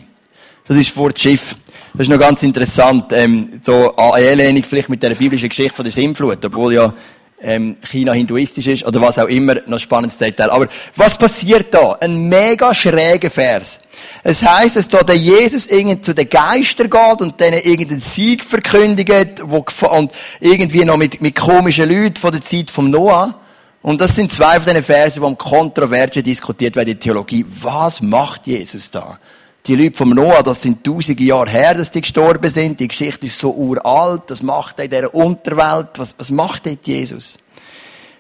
Das 0.68 0.77
ist 0.77 0.91
das 0.91 0.98
Wort 0.98 1.20
Schiff. 1.20 1.56
Das 1.94 2.03
ist 2.03 2.10
noch 2.10 2.20
ganz 2.20 2.44
interessant, 2.44 3.12
ähm, 3.12 3.50
so 3.62 3.94
Anlehnung 3.96 4.63
vielleicht 4.63 4.89
mit 4.89 5.03
der 5.03 5.15
biblischen 5.15 5.50
Geschichte 5.50 5.75
von 5.75 5.84
der 5.84 5.91
Sintflut, 5.91 6.44
obwohl 6.46 6.74
ja 6.74 6.94
ähm, 7.41 7.77
China 7.84 8.13
hinduistisch 8.13 8.68
ist 8.68 8.86
oder 8.86 9.01
was 9.01 9.20
auch 9.20 9.27
immer, 9.27 9.56
noch 9.65 9.80
spannendes 9.80 10.18
Detail. 10.18 10.50
Aber 10.51 10.68
was 10.96 11.18
passiert 11.18 11.74
da? 11.74 11.94
Ein 12.00 12.30
mega 12.30 12.74
schräger 12.74 13.30
Vers. 13.30 13.80
Es 14.24 14.44
heißt, 14.44 14.75
dass 14.75 14.88
da 14.88 15.00
der 15.00 15.18
Jesus 15.18 15.68
irgendwie 15.68 16.01
zu 16.01 16.13
den 16.13 16.30
Geistern 16.30 16.89
geht 16.89 17.22
und 17.22 17.39
denen 17.39 17.62
irgendeinen 17.62 18.01
Sieg 18.01 18.44
verkündigt 18.44 19.41
wo, 19.44 19.65
und 19.89 20.12
irgendwie 20.39 20.86
noch 20.86 20.98
mit, 20.98 21.22
mit 21.22 21.36
komischen 21.36 21.89
Leuten 21.89 22.15
von 22.15 22.32
der 22.32 22.41
Zeit 22.41 22.72
vom 22.72 22.89
Noah. 22.89 23.41
Und 23.82 24.00
das 24.00 24.16
sind 24.16 24.32
zwei 24.32 24.60
von 24.60 24.74
diesen 24.74 24.84
Versen, 24.84 25.22
die 25.22 25.26
am 25.26 25.38
Kontroversen 25.38 26.24
diskutiert 26.24 26.76
werden 26.76 26.90
in 26.90 26.96
der 26.96 27.00
Theologie. 27.00 27.46
Was 27.48 28.02
macht 28.02 28.46
Jesus 28.46 28.92
da? 28.92 29.18
Die 29.66 29.76
Leute 29.76 29.98
vom 29.98 30.12
Noah, 30.12 30.44
das 30.44 30.62
sind 30.62 30.84
tausende 30.84 31.24
Jahre 31.24 31.50
her, 31.50 31.74
dass 31.74 31.92
die 31.92 32.02
gestorben 32.02 32.50
sind. 32.50 32.80
Die 32.80 32.88
Geschichte 32.88 33.28
ist 33.28 33.40
so 33.40 33.52
uralt. 33.52 34.24
Das 34.28 34.42
macht 34.42 34.80
er 34.80 34.86
in 34.86 34.92
dieser 34.92 35.14
Unterwelt. 35.14 35.90
Was, 35.98 36.16
was 36.18 36.32
macht 36.32 36.66
dort 36.66 36.86
Jesus? 36.86 37.38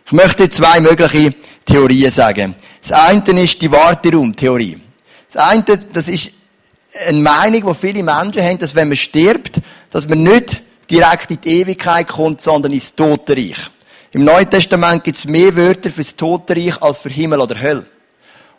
Ich 0.05 0.11
möchte 0.11 0.49
zwei 0.49 0.79
mögliche 0.79 1.33
Theorien 1.65 2.11
sagen. 2.11 2.55
Das 2.81 2.91
eine 2.91 3.41
ist 3.41 3.61
die 3.61 3.71
Warteraum-Theorie. 3.71 4.79
Das 5.31 5.37
eine, 5.37 5.63
das 5.63 6.07
ist 6.09 6.31
eine 7.07 7.19
Meinung, 7.19 7.67
die 7.67 7.75
viele 7.75 8.03
Menschen 8.03 8.43
haben, 8.43 8.57
dass 8.57 8.75
wenn 8.75 8.89
man 8.89 8.97
stirbt, 8.97 9.61
dass 9.89 10.07
man 10.07 10.23
nicht 10.23 10.61
direkt 10.89 11.31
in 11.31 11.41
die 11.41 11.61
Ewigkeit 11.61 12.07
kommt, 12.07 12.41
sondern 12.41 12.73
ins 12.73 12.93
Totenreich. 12.93 13.71
Im 14.13 14.25
Neuen 14.25 14.49
Testament 14.49 15.03
gibt 15.03 15.17
es 15.17 15.25
mehr 15.25 15.55
Wörter 15.55 15.89
für 15.89 16.01
das 16.01 16.15
Totenreich 16.15 16.81
als 16.81 16.99
für 16.99 17.09
Himmel 17.09 17.39
oder 17.39 17.59
Hölle. 17.59 17.85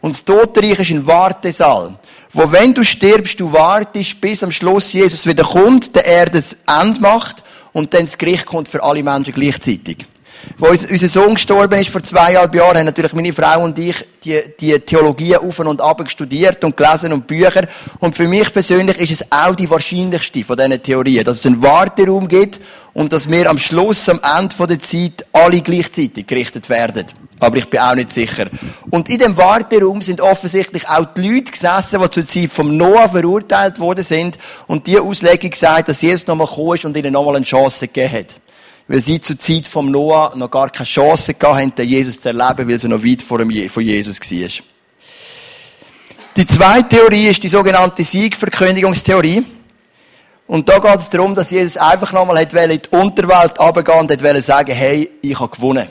Und 0.00 0.14
das 0.14 0.24
Totenreich 0.24 0.80
ist 0.80 0.90
ein 0.90 1.06
Wartesaal 1.06 1.98
wo 2.32 2.50
wenn 2.50 2.72
du 2.72 2.82
stirbst, 2.82 3.38
du 3.38 3.52
wartest, 3.52 4.20
bis 4.20 4.42
am 4.42 4.50
Schluss 4.50 4.92
Jesus 4.92 5.26
wieder 5.26 5.44
kommt, 5.44 5.94
der 5.94 6.06
er 6.06 6.26
das 6.26 6.56
Ende 6.66 7.00
macht 7.00 7.44
und 7.72 7.92
dann 7.92 8.06
das 8.06 8.16
Gericht 8.16 8.46
kommt 8.46 8.68
für 8.68 8.82
alle 8.82 9.02
Menschen 9.02 9.34
gleichzeitig. 9.34 10.06
Wo 10.58 10.68
unser 10.68 11.08
Sohn 11.08 11.34
gestorben 11.34 11.78
ist 11.80 11.90
vor 11.90 12.02
zweieinhalb 12.02 12.54
Jahren, 12.54 12.78
haben 12.78 12.86
natürlich 12.86 13.12
meine 13.12 13.32
Frau 13.32 13.62
und 13.62 13.78
ich 13.78 13.96
die, 14.24 14.40
die 14.58 14.78
Theologie 14.80 15.36
auf 15.36 15.58
und 15.58 15.80
ab 15.80 16.02
studiert 16.08 16.62
und 16.64 16.76
gelesen 16.76 17.12
und 17.12 17.26
Bücher. 17.26 17.66
Und 17.98 18.16
für 18.16 18.28
mich 18.28 18.52
persönlich 18.52 18.98
ist 18.98 19.12
es 19.12 19.32
auch 19.32 19.54
die 19.54 19.68
wahrscheinlichste 19.68 20.44
von 20.44 20.56
diesen 20.56 20.82
Theorien, 20.82 21.24
dass 21.24 21.38
es 21.38 21.46
einen 21.46 21.62
Warteraum 21.62 22.28
gibt 22.28 22.60
und 22.92 23.12
dass 23.12 23.30
wir 23.30 23.48
am 23.48 23.58
Schluss, 23.58 24.08
am 24.08 24.20
Ende 24.38 24.66
der 24.66 24.78
Zeit, 24.78 25.26
alle 25.32 25.60
gleichzeitig 25.60 26.26
gerichtet 26.26 26.68
werden. 26.68 27.06
Aber 27.40 27.56
ich 27.56 27.68
bin 27.68 27.80
auch 27.80 27.94
nicht 27.96 28.12
sicher. 28.12 28.46
Und 28.90 29.08
in 29.08 29.18
dem 29.18 29.36
Warteraum 29.36 30.00
sind 30.00 30.20
offensichtlich 30.20 30.88
auch 30.88 31.06
die 31.06 31.28
Leute 31.28 31.50
gesessen, 31.50 32.00
die 32.00 32.10
zur 32.10 32.26
Zeit 32.26 32.50
vom 32.50 32.76
Noah 32.76 33.08
verurteilt 33.08 33.80
worden 33.80 34.04
sind 34.04 34.38
und 34.68 34.86
die 34.86 34.98
Auslegung 34.98 35.50
gesagt, 35.50 35.88
dass 35.88 36.02
Jesus 36.02 36.26
nochmal 36.28 36.46
gekommen 36.46 36.74
ist 36.74 36.84
und 36.84 36.96
ihnen 36.96 37.12
nochmal 37.12 37.36
eine 37.36 37.44
Chance 37.44 37.88
gegeben 37.88 38.12
hat. 38.12 38.41
Weil 38.88 39.00
sie 39.00 39.20
zur 39.20 39.38
Zeit 39.38 39.68
vom 39.68 39.90
Noah 39.90 40.32
noch 40.36 40.50
gar 40.50 40.70
keine 40.70 40.86
Chance 40.86 41.34
haben, 41.42 41.74
den 41.74 41.88
Jesus 41.88 42.20
zu 42.20 42.28
erleben, 42.28 42.68
weil 42.68 42.78
sie 42.78 42.88
noch 42.88 43.04
weit 43.04 43.22
vor 43.22 43.40
Jesus 43.82 44.20
war. 44.20 44.64
Die 46.36 46.46
zweite 46.46 46.88
Theorie 46.96 47.28
ist 47.28 47.42
die 47.42 47.48
sogenannte 47.48 48.02
Siegverkündigungstheorie. 48.04 49.44
Und 50.46 50.68
da 50.68 50.78
geht 50.78 50.96
es 50.96 51.10
darum, 51.10 51.34
dass 51.34 51.50
Jesus 51.50 51.76
einfach 51.76 52.12
nochmal 52.12 52.42
in 52.42 52.48
die 52.48 52.88
Unterwelt 52.90 53.58
runtergehen 53.58 53.98
und 54.00 54.22
wollte 54.22 54.42
sagen, 54.42 54.72
hey, 54.72 55.10
ich 55.22 55.38
habe 55.38 55.54
gewonnen. 55.54 55.88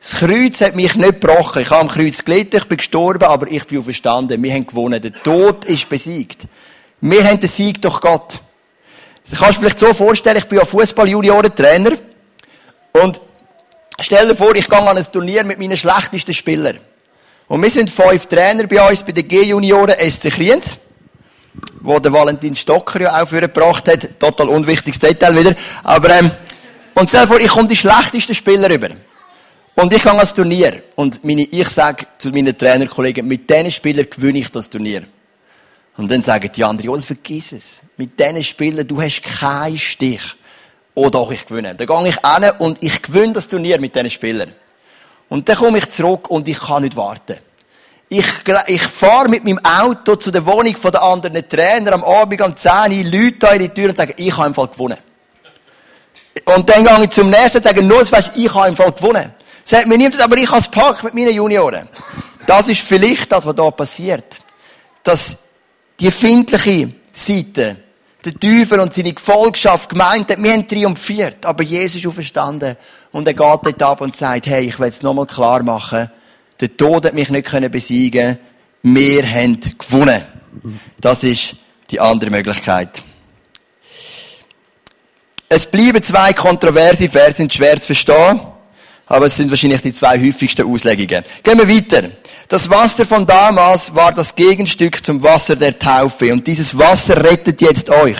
Das 0.00 0.20
Kreuz 0.20 0.60
hat 0.60 0.76
mich 0.76 0.94
nicht 0.94 1.20
gebrochen. 1.20 1.62
Ich 1.62 1.70
habe 1.70 1.80
am 1.80 1.88
Kreuz 1.88 2.24
gelitten, 2.24 2.58
ich 2.58 2.64
bin 2.64 2.78
gestorben, 2.78 3.24
aber 3.24 3.50
ich 3.50 3.66
bin 3.66 3.78
auferstanden. 3.78 4.42
Wir 4.42 4.54
haben 4.54 4.66
gewonnen. 4.66 5.02
Der 5.02 5.12
Tod 5.12 5.64
ist 5.64 5.88
besiegt. 5.88 6.46
Wir 7.00 7.24
haben 7.24 7.40
den 7.40 7.48
Sieg 7.48 7.82
durch 7.82 8.00
Gott. 8.00 8.40
Du 9.36 9.42
kannst 9.42 9.58
dir 9.58 9.64
vielleicht 9.64 9.78
so 9.78 9.92
vorstellen, 9.92 10.38
ich 10.38 10.46
bin 10.46 10.58
ja 10.58 10.64
Fußball-Junioren-Trainer. 10.64 11.92
Und 12.92 13.20
stell 14.00 14.28
dir 14.28 14.34
vor, 14.34 14.56
ich 14.56 14.66
gehe 14.66 14.78
an 14.78 14.96
ein 14.96 15.04
Turnier 15.12 15.44
mit 15.44 15.58
meinen 15.58 15.76
schlechtesten 15.76 16.32
Spielern. 16.32 16.78
Und 17.46 17.62
wir 17.62 17.68
sind 17.68 17.90
fünf 17.90 18.24
Trainer 18.24 18.66
bei 18.66 18.88
uns, 18.88 19.02
bei 19.02 19.12
den 19.12 19.28
G-Junioren 19.28 19.94
SC 20.10 20.30
Kriens 20.30 20.78
wo 21.80 21.98
der 21.98 22.12
Valentin 22.12 22.56
Stocker 22.56 23.00
ja 23.00 23.22
auch 23.22 23.28
vorgebracht 23.28 23.88
hat. 23.88 24.18
Total 24.18 24.48
unwichtiges 24.48 24.98
Detail 24.98 25.36
wieder. 25.36 25.54
Aber, 25.84 26.10
ähm, 26.10 26.30
und 26.94 27.08
stell 27.08 27.22
dir 27.22 27.28
vor, 27.28 27.40
ich 27.40 27.48
komme 27.48 27.68
die 27.68 27.76
schlechtesten 27.76 28.34
Spieler 28.34 28.70
über. 28.70 28.88
Und 29.74 29.92
ich 29.92 30.02
gehe 30.02 30.12
ans 30.12 30.34
Turnier. 30.34 30.82
Und 30.96 31.22
meine, 31.24 31.42
ich 31.42 31.68
sage 31.68 32.06
zu 32.18 32.30
meinen 32.30 32.56
Trainerkollegen, 32.56 33.26
mit 33.26 33.48
diesen 33.48 33.70
Spielern 33.70 34.06
gewinne 34.10 34.40
ich 34.40 34.50
das 34.50 34.68
Turnier. 34.68 35.04
Und 35.96 36.10
dann 36.10 36.22
sagen 36.22 36.50
die 36.54 36.64
anderen, 36.64 36.90
oh, 36.90 37.00
vergiss 37.00 37.52
es. 37.52 37.82
Mit 37.96 38.18
diesen 38.18 38.44
Spielern, 38.44 38.86
du 38.86 39.00
hast 39.00 39.22
keinen 39.22 39.78
Stich. 39.78 40.36
Oh 40.94 41.08
doch, 41.08 41.30
ich 41.30 41.46
gewinne. 41.46 41.74
Dann 41.74 41.86
gehe 41.86 42.08
ich 42.08 42.16
hin 42.16 42.50
und 42.58 42.82
ich 42.82 43.02
gewinne 43.02 43.34
das 43.34 43.48
Turnier 43.48 43.80
mit 43.80 43.94
diesen 43.94 44.10
Spielern. 44.10 44.52
Und 45.28 45.48
dann 45.48 45.56
komme 45.56 45.78
ich 45.78 45.90
zurück 45.90 46.30
und 46.30 46.48
ich 46.48 46.58
kann 46.58 46.82
nicht 46.82 46.96
warten. 46.96 47.38
Ich, 48.08 48.26
ich 48.68 48.82
fahre 48.82 49.28
mit 49.28 49.44
meinem 49.44 49.58
Auto 49.64 50.14
zu 50.16 50.30
der 50.30 50.46
Wohnung 50.46 50.74
der 50.80 51.02
anderen 51.02 51.48
Trainer 51.48 51.94
am 51.94 52.04
Abend 52.04 52.40
um 52.40 52.56
10 52.56 52.72
Uhr, 52.72 53.04
Leute 53.04 53.46
in 53.54 53.58
die 53.58 53.68
Tür 53.70 53.88
und 53.88 53.96
sagen, 53.96 54.14
ich 54.16 54.36
habe 54.36 54.48
im 54.48 54.54
Fall 54.54 54.68
gewonnen. 54.68 54.98
Und 56.44 56.68
dann 56.70 56.84
gehe 56.84 57.04
ich 57.04 57.10
zum 57.10 57.30
nächsten 57.30 57.58
und 57.58 57.64
sage, 57.64 57.82
nur, 57.82 58.00
das 58.00 58.12
weißt, 58.12 58.32
ich 58.36 58.54
habe 58.54 58.68
im 58.68 58.76
Fall 58.76 58.92
gewonnen. 58.92 59.34
Sagt 59.64 59.86
mir 59.88 59.98
niemand, 59.98 60.20
aber 60.20 60.36
ich 60.36 60.48
habe 60.48 60.60
es 60.60 60.70
gepackt 60.70 61.02
mit 61.02 61.14
meinen 61.14 61.34
Junioren. 61.34 61.88
Das 62.46 62.68
ist 62.68 62.82
vielleicht 62.82 63.32
das, 63.32 63.44
was 63.44 63.54
da 63.54 63.70
passiert. 63.72 64.40
Dass 65.02 65.36
die 65.98 66.10
findliche 66.10 66.92
Seite, 67.12 67.76
der 68.24 68.34
Teufel 68.34 68.80
und 68.80 68.92
seine 68.92 69.12
Gefolgschaft 69.12 69.88
gemeint 69.88 70.30
hat, 70.30 70.42
wir 70.42 70.52
haben 70.52 70.66
triumphiert, 70.66 71.46
aber 71.46 71.62
Jesus 71.62 72.00
ist 72.00 72.06
auferstanden 72.06 72.76
und 73.12 73.26
er 73.26 73.34
geht 73.34 73.60
dort 73.62 73.82
ab 73.82 74.00
und 74.00 74.16
sagt, 74.16 74.46
hey, 74.46 74.66
ich 74.66 74.78
will 74.78 74.88
es 74.88 75.02
nochmal 75.02 75.26
klar 75.26 75.62
machen, 75.62 76.10
der 76.60 76.76
Tod 76.76 77.06
hat 77.06 77.14
mich 77.14 77.30
nicht 77.30 77.70
besiegen 77.70 78.38
Wir 78.82 79.28
haben 79.28 79.60
gewonnen. 79.60 80.22
Das 80.98 81.22
ist 81.24 81.56
die 81.90 82.00
andere 82.00 82.30
Möglichkeit. 82.30 83.02
Es 85.48 85.66
bleiben 85.66 86.02
zwei 86.02 86.32
kontroverse 86.32 87.08
Verse, 87.08 87.36
sind 87.36 87.52
schwer 87.52 87.80
zu 87.80 87.86
verstehen, 87.86 88.40
aber 89.06 89.26
es 89.26 89.36
sind 89.36 89.50
wahrscheinlich 89.50 89.82
die 89.82 89.92
zwei 89.92 90.18
häufigsten 90.20 90.66
Auslegungen. 90.66 91.22
Gehen 91.42 91.58
wir 91.58 91.68
weiter. 91.68 92.10
Das 92.48 92.70
Wasser 92.70 93.04
von 93.04 93.26
damals 93.26 93.92
war 93.92 94.12
das 94.12 94.34
Gegenstück 94.34 95.04
zum 95.04 95.20
Wasser 95.20 95.56
der 95.56 95.76
Taufe 95.76 96.32
und 96.32 96.46
dieses 96.46 96.78
Wasser 96.78 97.24
rettet 97.24 97.60
jetzt 97.60 97.90
euch. 97.90 98.18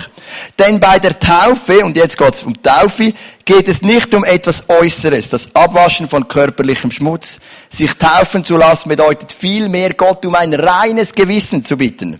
Denn 0.59 0.81
bei 0.81 0.99
der 0.99 1.17
Taufe, 1.17 1.85
und 1.85 1.95
jetzt 1.95 2.17
geht 2.17 2.33
es 2.33 2.43
um 2.43 2.61
Taufe, 2.61 3.13
geht 3.45 3.69
es 3.69 3.81
nicht 3.81 4.13
um 4.13 4.25
etwas 4.25 4.67
Äußeres, 4.67 5.29
das 5.29 5.55
Abwaschen 5.55 6.07
von 6.07 6.27
körperlichem 6.27 6.91
Schmutz. 6.91 7.39
Sich 7.69 7.93
taufen 7.93 8.43
zu 8.43 8.57
lassen 8.57 8.89
bedeutet 8.89 9.31
vielmehr, 9.31 9.93
Gott 9.93 10.25
um 10.25 10.35
ein 10.35 10.53
reines 10.53 11.13
Gewissen 11.13 11.63
zu 11.63 11.77
bitten. 11.77 12.19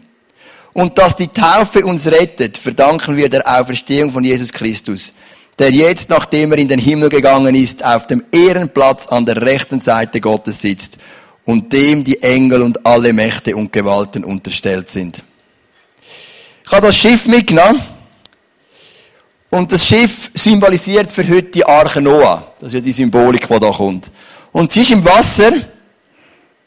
Und 0.71 0.97
dass 0.97 1.17
die 1.17 1.27
Taufe 1.27 1.85
uns 1.85 2.07
rettet, 2.07 2.57
verdanken 2.57 3.17
wir 3.17 3.27
der 3.27 3.45
Auferstehung 3.45 4.11
von 4.11 4.23
Jesus 4.23 4.53
Christus, 4.53 5.11
der 5.59 5.71
jetzt, 5.71 6.09
nachdem 6.09 6.53
er 6.53 6.59
in 6.59 6.69
den 6.69 6.79
Himmel 6.79 7.09
gegangen 7.09 7.53
ist, 7.53 7.83
auf 7.83 8.07
dem 8.07 8.23
Ehrenplatz 8.31 9.07
an 9.07 9.25
der 9.25 9.41
rechten 9.41 9.81
Seite 9.81 10.21
Gottes 10.21 10.61
sitzt 10.61 10.97
und 11.47 11.71
dem 11.71 12.03
die 12.03 12.21
Engel 12.21 12.61
und 12.61 12.85
alle 12.85 13.13
Mächte 13.13 13.55
und 13.55 13.71
Gewalten 13.71 14.25
unterstellt 14.25 14.89
sind. 14.89 15.23
Ich 16.63 16.71
habe 16.71 16.87
das 16.87 16.97
Schiff 16.97 17.25
mitgenommen. 17.25 17.81
Und 19.49 19.71
das 19.71 19.87
Schiff 19.87 20.29
symbolisiert 20.33 21.09
für 21.09 21.25
heute 21.25 21.43
die 21.43 21.65
Arche 21.65 22.01
Noah. 22.01 22.51
Das 22.59 22.67
ist 22.67 22.73
ja 22.73 22.81
die 22.81 22.91
Symbolik, 22.91 23.47
die 23.47 23.59
da 23.59 23.71
kommt. 23.71 24.11
Und 24.51 24.73
sie 24.73 24.81
ist 24.81 24.91
im 24.91 25.05
Wasser. 25.05 25.53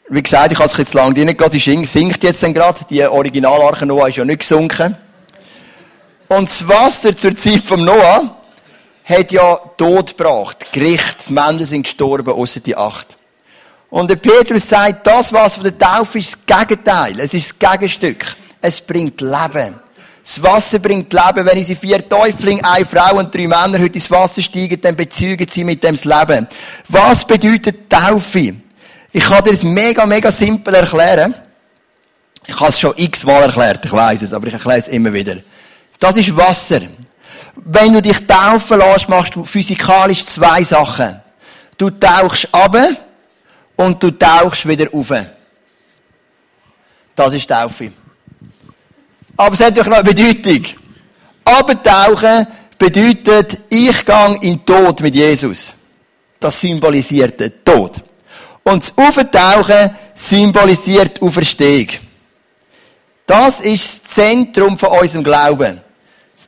Wie 0.09 0.23
gesagt, 0.23 0.51
ich 0.51 0.57
habe 0.57 0.67
es 0.67 0.75
jetzt 0.75 0.95
lange 0.95 1.13
drin 1.13 1.37
gelassen. 1.37 1.59
Die 1.59 1.85
sinkt 1.85 2.23
jetzt 2.23 2.41
dann 2.41 2.51
gerade. 2.51 2.79
Die 2.89 3.05
Originalarche 3.05 3.85
Noah 3.85 4.07
ist 4.07 4.17
ja 4.17 4.25
nicht 4.25 4.39
gesunken. 4.39 4.97
Und 6.27 6.49
das 6.49 6.67
Wasser 6.67 7.15
zur 7.15 7.35
Zeit 7.35 7.61
vom 7.63 7.85
Noah 7.85 8.35
hat 9.03 9.31
ja 9.31 9.57
Tod 9.77 10.17
gebracht. 10.17 10.71
Gericht. 10.71 11.29
Die 11.29 11.33
Menschen 11.33 11.65
sind 11.67 11.83
gestorben, 11.83 12.33
außer 12.33 12.61
die 12.61 12.75
acht. 12.75 13.15
Und 13.91 14.09
der 14.09 14.15
Petrus 14.15 14.69
sagt, 14.69 15.05
das, 15.05 15.33
was 15.33 15.55
von 15.55 15.65
der 15.65 15.77
Taufe 15.77 16.17
ist, 16.17 16.37
das 16.47 16.59
Gegenteil. 16.59 17.19
Es 17.19 17.33
ist 17.33 17.51
das 17.61 17.71
Gegenstück. 17.71 18.25
Es 18.61 18.79
bringt 18.79 19.19
Leben. 19.19 19.75
Das 20.23 20.41
Wasser 20.41 20.79
bringt 20.79 21.11
Leben. 21.11 21.45
Wenn 21.45 21.57
unsere 21.57 21.77
vier 21.77 22.07
Täuflinge, 22.07 22.63
eine 22.63 22.85
Frau 22.85 23.17
und 23.17 23.35
drei 23.35 23.47
Männer 23.47 23.79
heute 23.79 23.95
ins 23.95 24.09
Wasser 24.09 24.41
steigen, 24.41 24.79
dann 24.79 24.95
bezeugen 24.95 25.45
sie 25.49 25.65
mit 25.65 25.83
dem 25.83 25.95
das 25.95 26.05
Leben. 26.05 26.47
Was 26.87 27.25
bedeutet 27.25 27.89
Taufe? 27.89 28.55
Ich 29.11 29.25
kann 29.25 29.43
dir 29.43 29.51
das 29.51 29.63
mega, 29.63 30.05
mega 30.05 30.31
simpel 30.31 30.73
erklären. 30.75 31.35
Ich 32.47 32.57
habe 32.57 32.69
es 32.69 32.79
schon 32.79 32.93
x-mal 32.95 33.43
erklärt, 33.43 33.83
ich 33.83 33.91
weiß 33.91 34.21
es, 34.21 34.33
aber 34.33 34.47
ich 34.47 34.53
erkläre 34.53 34.79
es 34.79 34.87
immer 34.87 35.11
wieder. 35.11 35.35
Das 35.99 36.15
ist 36.15 36.35
Wasser. 36.35 36.79
Wenn 37.55 37.93
du 37.93 38.01
dich 38.01 38.25
taufen 38.25 38.79
lässt, 38.79 39.09
machst 39.09 39.35
du 39.35 39.43
physikalisch 39.43 40.25
zwei 40.25 40.63
Sachen. 40.63 41.19
Du 41.77 41.89
tauchst 41.89 42.47
ab 42.53 42.77
und 43.81 44.01
du 44.03 44.11
tauchst 44.11 44.67
wieder 44.67 44.87
auf. 44.93 45.11
Das 47.15 47.33
ist 47.33 47.49
Taufe. 47.49 47.91
Aber 49.35 49.55
es 49.55 49.59
hat 49.59 49.75
doch 49.77 49.87
noch 49.87 49.97
eine 49.97 50.13
Bedeutung. 50.13 50.65
Abtauchen 51.43 52.47
bedeutet, 52.77 53.61
ich 53.69 54.05
gehe 54.05 54.35
in 54.41 54.41
den 54.41 54.65
Tod 54.65 55.01
mit 55.01 55.15
Jesus. 55.15 55.73
Das 56.39 56.59
symbolisiert 56.59 57.39
den 57.39 57.53
Tod. 57.65 58.01
Und 58.63 58.83
das 58.83 58.93
Auftauchen 58.95 59.91
symbolisiert 60.13 61.19
Auferstehung. 61.21 61.87
Das 63.25 63.61
ist 63.61 64.03
das 64.03 64.11
Zentrum 64.11 64.77
von 64.77 64.89
unserem 64.89 65.23
Glauben. 65.23 65.81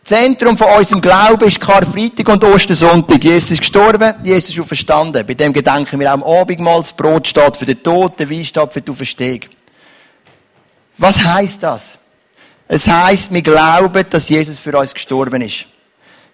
Zentrum 0.04 0.58
von 0.58 0.68
unserem 0.68 1.02
Glauben 1.02 1.48
ist 1.48 1.62
Karfreitag 1.62 2.28
und 2.28 2.44
Ostersonntag. 2.44 3.24
Jesus 3.24 3.52
ist 3.52 3.62
gestorben, 3.62 4.16
Jesus 4.22 4.50
ist 4.50 4.60
auferstanden. 4.60 5.26
Bei 5.26 5.34
dem 5.34 5.54
gedenken 5.54 5.98
wir 5.98 6.10
auch 6.10 6.16
am 6.16 6.24
Abendmahl, 6.24 6.80
das 6.80 6.92
Brot 6.92 7.26
steht 7.26 7.56
für 7.56 7.66
den 7.66 7.82
Tod, 7.82 8.20
der 8.20 8.30
Wein 8.30 8.44
steht 8.44 8.74
für 8.74 8.82
die 8.82 8.92
Auferstehung. 8.92 9.40
Was 10.98 11.24
heißt 11.24 11.64
das? 11.64 11.98
Es 12.68 12.86
heißt, 12.86 13.32
wir 13.34 13.42
glauben, 13.42 14.06
dass 14.10 14.28
Jesus 14.28 14.60
für 14.60 14.78
uns 14.78 14.94
gestorben 14.94 15.42
ist. 15.42 15.68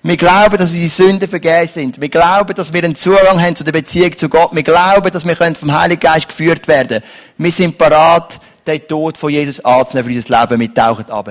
Wir 0.02 0.18
glauben, 0.18 0.58
dass 0.58 0.72
unsere 0.72 0.90
Sünden 0.90 1.30
vergeben 1.30 1.68
sind. 1.68 2.02
Wir 2.02 2.10
glauben, 2.10 2.56
dass 2.56 2.74
wir 2.74 2.84
einen 2.84 2.96
Zugang 2.96 3.40
haben 3.40 3.56
zu 3.56 3.64
der 3.64 3.74
Beziehung 3.74 4.18
zu 4.18 4.30
Gott. 4.30 4.50
Wir 4.56 4.64
glauben, 4.64 5.12
dass 5.12 5.26
wir 5.26 5.36
vom 5.36 5.78
Heiligen 5.78 6.00
Geist 6.00 6.28
geführt 6.28 6.68
werden 6.68 7.04
Wir 7.38 7.52
sind 7.52 7.78
parat, 7.78 8.40
den 8.66 8.88
Tod 8.88 9.16
von 9.18 9.30
Jesus 9.30 9.64
anzunehmen 9.64 10.12
für 10.12 10.18
unser 10.18 10.42
Leben. 10.42 10.60
Wir 10.60 10.74
tauchen 10.74 11.12
ab. 11.12 11.30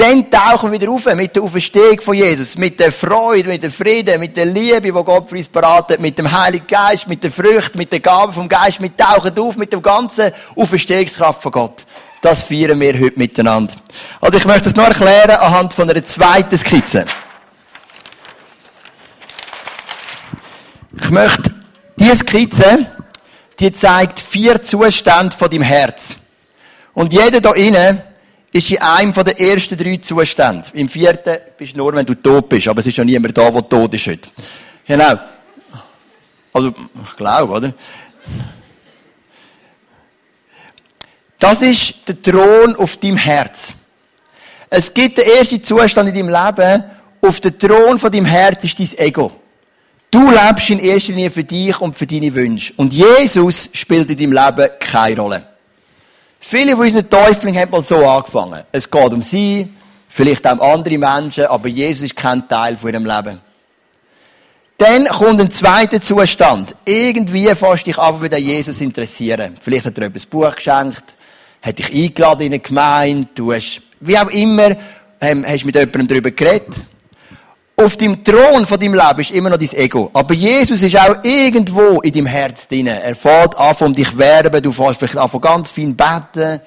Dann 0.00 0.30
tauchen 0.30 0.72
wir 0.72 0.80
wieder 0.80 0.90
auf 0.90 1.04
mit 1.14 1.36
der 1.36 1.42
Auferstehung 1.42 2.00
von 2.00 2.14
Jesus, 2.14 2.56
mit 2.56 2.80
der 2.80 2.90
Freude, 2.90 3.50
mit 3.50 3.62
der 3.62 3.70
Frieden, 3.70 4.18
mit 4.18 4.34
der 4.34 4.46
Liebe, 4.46 4.80
die 4.80 4.90
Gott 4.92 5.28
für 5.28 5.36
uns 5.36 5.46
parat 5.46 5.90
hat, 5.90 6.00
mit 6.00 6.16
dem 6.16 6.32
Heiligen 6.32 6.66
Geist, 6.66 7.06
mit 7.06 7.22
der 7.22 7.30
Frucht, 7.30 7.74
mit 7.74 7.92
der 7.92 8.00
Gabe 8.00 8.32
vom 8.32 8.48
Geist. 8.48 8.80
Wir 8.80 8.96
tauchen 8.96 9.38
auf 9.38 9.58
mit 9.58 9.70
der 9.70 9.80
ganzen 9.82 10.32
Auferstehungskraft 10.56 11.42
von 11.42 11.52
Gott. 11.52 11.84
Das 12.22 12.44
feiern 12.44 12.80
wir 12.80 12.98
heute 12.98 13.18
miteinander. 13.18 13.74
Also 14.22 14.38
ich 14.38 14.46
möchte 14.46 14.70
es 14.70 14.74
nur 14.74 14.86
erklären 14.86 15.32
anhand 15.32 15.74
von 15.74 15.90
einer 15.90 16.02
zweiten 16.02 16.56
Skizze. 16.56 17.04
Ich 20.98 21.10
möchte 21.10 21.54
diese 21.96 22.16
Skizze, 22.16 22.86
die 23.58 23.70
zeigt 23.70 24.18
vier 24.18 24.62
Zustände 24.62 25.36
von 25.36 25.50
deinem 25.50 25.60
Herz. 25.60 26.16
Und 26.94 27.12
jeder 27.12 27.42
da 27.42 27.52
innen 27.52 28.00
ist 28.52 28.70
in 28.70 28.78
einem 28.78 29.14
von 29.14 29.24
den 29.24 29.36
ersten 29.36 29.76
drei 29.76 29.96
Zuständen. 29.98 30.64
Im 30.74 30.88
vierten 30.88 31.38
bist 31.56 31.74
du 31.74 31.78
nur, 31.78 31.94
wenn 31.94 32.06
du 32.06 32.14
tot 32.14 32.48
bist. 32.48 32.68
Aber 32.68 32.80
es 32.80 32.86
ist 32.86 32.96
ja 32.96 33.04
niemand 33.04 33.36
da, 33.36 33.50
der 33.50 33.68
tot 33.68 33.94
ist 33.94 34.06
heute. 34.06 34.30
Genau. 34.86 35.18
Also, 36.52 36.74
ich 37.04 37.16
glaube, 37.16 37.52
oder? 37.52 37.72
Das 41.38 41.62
ist 41.62 41.94
der 42.06 42.20
Thron 42.20 42.74
auf 42.76 42.96
deinem 42.96 43.16
Herz. 43.16 43.72
Es 44.68 44.92
gibt 44.92 45.18
den 45.18 45.26
ersten 45.26 45.62
Zustand 45.62 46.08
in 46.08 46.14
deinem 46.14 46.28
Leben. 46.28 46.84
Auf 47.22 47.40
dem 47.40 47.58
Thron 47.58 47.98
von 47.98 48.10
deinem 48.10 48.24
Herz 48.24 48.64
ist 48.64 48.78
dein 48.78 49.06
Ego. 49.06 49.32
Du 50.10 50.28
lebst 50.28 50.70
in 50.70 50.80
erster 50.80 51.12
Linie 51.12 51.30
für 51.30 51.44
dich 51.44 51.80
und 51.80 51.96
für 51.96 52.06
deine 52.06 52.34
Wünsche. 52.34 52.72
Und 52.76 52.92
Jesus 52.92 53.70
spielt 53.72 54.10
in 54.10 54.16
deinem 54.16 54.32
Leben 54.32 54.68
keine 54.80 55.20
Rolle. 55.20 55.49
Viele 56.42 56.72
von 56.72 56.86
unseren 56.86 57.08
Teufeln 57.08 57.56
haben 57.56 57.70
mal 57.70 57.82
so 57.82 57.96
angefangen. 58.08 58.62
Es 58.72 58.90
geht 58.90 59.12
um 59.12 59.22
sie, 59.22 59.68
vielleicht 60.08 60.46
auch 60.46 60.54
um 60.54 60.60
andere 60.62 60.96
Menschen, 60.96 61.44
aber 61.44 61.68
Jesus 61.68 62.04
ist 62.04 62.16
kein 62.16 62.48
Teil 62.48 62.76
von 62.76 62.92
ihrem 62.92 63.04
Leben. 63.04 63.40
Dann 64.78 65.04
kommt 65.04 65.38
ein 65.38 65.50
zweiter 65.50 66.00
Zustand. 66.00 66.74
Irgendwie 66.86 67.54
fast 67.54 67.86
dich 67.86 67.98
einfach 67.98 68.20
für 68.20 68.30
den 68.30 68.42
Jesus 68.42 68.80
interessieren. 68.80 69.58
Vielleicht 69.60 69.84
hat 69.84 69.98
er 69.98 70.06
etwas 70.06 70.24
Buch 70.24 70.54
geschenkt, 70.54 71.14
hat 71.60 71.78
dich 71.78 71.92
eingeladen 71.92 72.46
in 72.46 72.52
eine 72.54 72.60
Gemeinde, 72.60 73.28
du 73.34 73.52
hast, 73.52 73.82
wie 74.00 74.18
auch 74.18 74.30
immer, 74.30 74.74
ähm, 75.20 75.44
hast 75.46 75.66
mit 75.66 75.74
jemandem 75.74 76.08
darüber 76.08 76.30
geredet. 76.30 76.80
Auf 77.80 77.96
dem 77.96 78.22
Thron 78.22 78.66
von 78.66 78.78
deinem 78.78 78.92
Leben 78.92 79.20
ist 79.20 79.30
immer 79.30 79.48
noch 79.48 79.56
dein 79.56 79.72
Ego. 79.72 80.10
Aber 80.12 80.34
Jesus 80.34 80.82
ist 80.82 80.98
auch 80.98 81.24
irgendwo 81.24 82.02
in 82.02 82.12
deinem 82.12 82.26
Herz 82.26 82.68
drin. 82.68 82.88
Er 82.88 83.14
fährt 83.14 83.56
an 83.56 83.74
von 83.74 83.94
dich 83.94 84.18
werben, 84.18 84.62
du 84.62 84.70
fährst 84.70 84.98
vielleicht 84.98 85.16
an 85.16 85.40
ganz 85.40 85.70
fein 85.70 85.96
beten, 85.96 86.60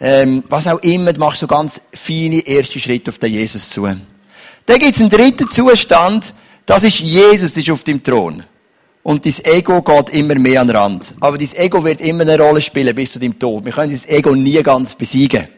ähm, 0.00 0.44
was 0.48 0.68
auch 0.68 0.78
immer, 0.82 1.12
du 1.12 1.18
machst 1.18 1.40
so 1.40 1.48
ganz 1.48 1.82
feine 1.92 2.46
erste 2.46 2.78
Schritte 2.78 3.10
auf 3.10 3.18
den 3.18 3.32
Jesus 3.32 3.70
zu. 3.70 3.86
Dann 3.86 4.78
gibt 4.78 4.94
es 4.94 5.00
einen 5.00 5.10
dritten 5.10 5.48
Zustand, 5.48 6.32
das 6.64 6.84
ist 6.84 7.00
Jesus, 7.00 7.52
das 7.52 7.64
ist 7.64 7.70
auf 7.72 7.82
dem 7.82 8.00
Thron. 8.00 8.44
Und 9.02 9.26
dein 9.26 9.34
Ego 9.52 9.82
geht 9.82 10.10
immer 10.10 10.36
mehr 10.36 10.60
an 10.60 10.68
den 10.68 10.76
Rand. 10.76 11.14
Aber 11.18 11.38
dein 11.38 11.52
Ego 11.56 11.82
wird 11.82 12.00
immer 12.00 12.22
eine 12.22 12.38
Rolle 12.38 12.60
spielen 12.60 12.94
bis 12.94 13.10
zu 13.10 13.18
deinem 13.18 13.36
Tod. 13.36 13.64
Wir 13.64 13.72
können 13.72 13.90
das 13.90 14.08
Ego 14.08 14.32
nie 14.32 14.62
ganz 14.62 14.94
besiegen. 14.94 15.48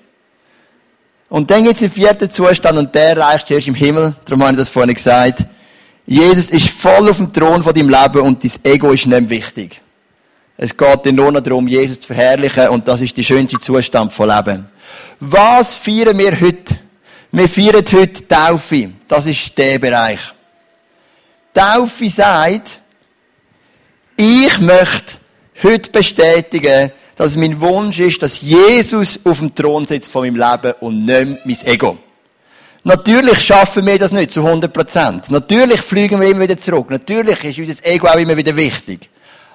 Und 1.29 1.51
dann 1.51 1.65
gibt 1.65 1.77
es 1.77 1.81
den 1.81 1.91
vierten 1.91 2.31
Zustand 2.31 2.79
und 2.79 2.95
der 2.95 3.17
reicht 3.17 3.51
erst 3.51 3.69
im 3.69 3.75
Himmel. 3.75 4.15
Darum 4.25 4.43
habe 4.43 4.53
ich 4.53 4.59
das 4.59 4.69
vorhin 4.69 4.95
gesagt. 4.95 5.45
Jesus 6.07 6.51
ist 6.51 6.71
voll 6.71 7.09
auf 7.09 7.19
dem 7.19 7.33
Thron 7.33 7.63
von 7.63 7.75
deinem 7.75 7.91
Leben 7.91 8.21
und 8.23 8.43
dein 8.43 8.53
Ego 8.73 8.93
ist 8.93 9.07
nicht 9.07 9.29
wichtig. 9.29 9.81
Es 10.57 10.75
geht 10.77 11.05
dir 11.05 11.13
nur 11.13 11.31
noch 11.31 11.43
darum, 11.43 11.69
Jesus 11.69 12.01
zu 12.01 12.07
verherrlichen 12.09 12.69
und 12.69 12.89
das 12.89 13.03
ist 13.03 13.17
der 13.17 13.23
schönste 13.23 13.59
Zustand 13.59 14.13
von 14.13 14.29
Leben. 14.29 14.65
Was 15.21 15.75
feiern 15.75 16.17
wir 16.17 16.41
heute? 16.41 16.79
Wir 17.31 17.49
feiern 17.49 17.85
heute 17.93 18.27
Taufe. 18.27 18.91
Das 19.07 19.27
ist 19.27 19.57
der 19.57 19.79
Bereich. 19.79 20.21
Taufe 21.53 22.09
sagt, 22.09 22.81
ich 24.17 24.59
möchte 24.61 25.19
heute 25.63 25.91
bestätigen, 25.91 26.91
dass 27.19 27.37
mein 27.37 27.61
Wunsch 27.61 27.99
ist, 27.99 28.23
dass 28.23 28.41
Jesus 28.41 29.19
auf 29.25 29.41
dem 29.41 29.53
Thron 29.53 29.87
sitzt 29.87 30.11
von 30.11 30.23
meinem 30.23 30.37
Leben 30.37 30.75
und 30.81 31.05
nicht 31.05 31.45
mein 31.45 31.67
Ego. 31.67 31.99
Natürlich 32.85 33.41
schaffen 33.41 33.85
wir 33.85 33.99
das 33.99 34.13
nicht 34.13 34.31
zu 34.31 34.47
100 34.47 34.73
Prozent. 34.73 35.31
Natürlich 35.31 35.81
fliegen 35.81 36.21
wir 36.21 36.29
immer 36.29 36.43
wieder 36.43 36.57
zurück. 36.57 36.89
Natürlich 36.91 37.43
ist 37.45 37.59
unser 37.59 37.85
Ego 37.85 38.07
auch 38.07 38.15
immer 38.15 38.37
wieder 38.37 38.55
wichtig. 38.55 39.11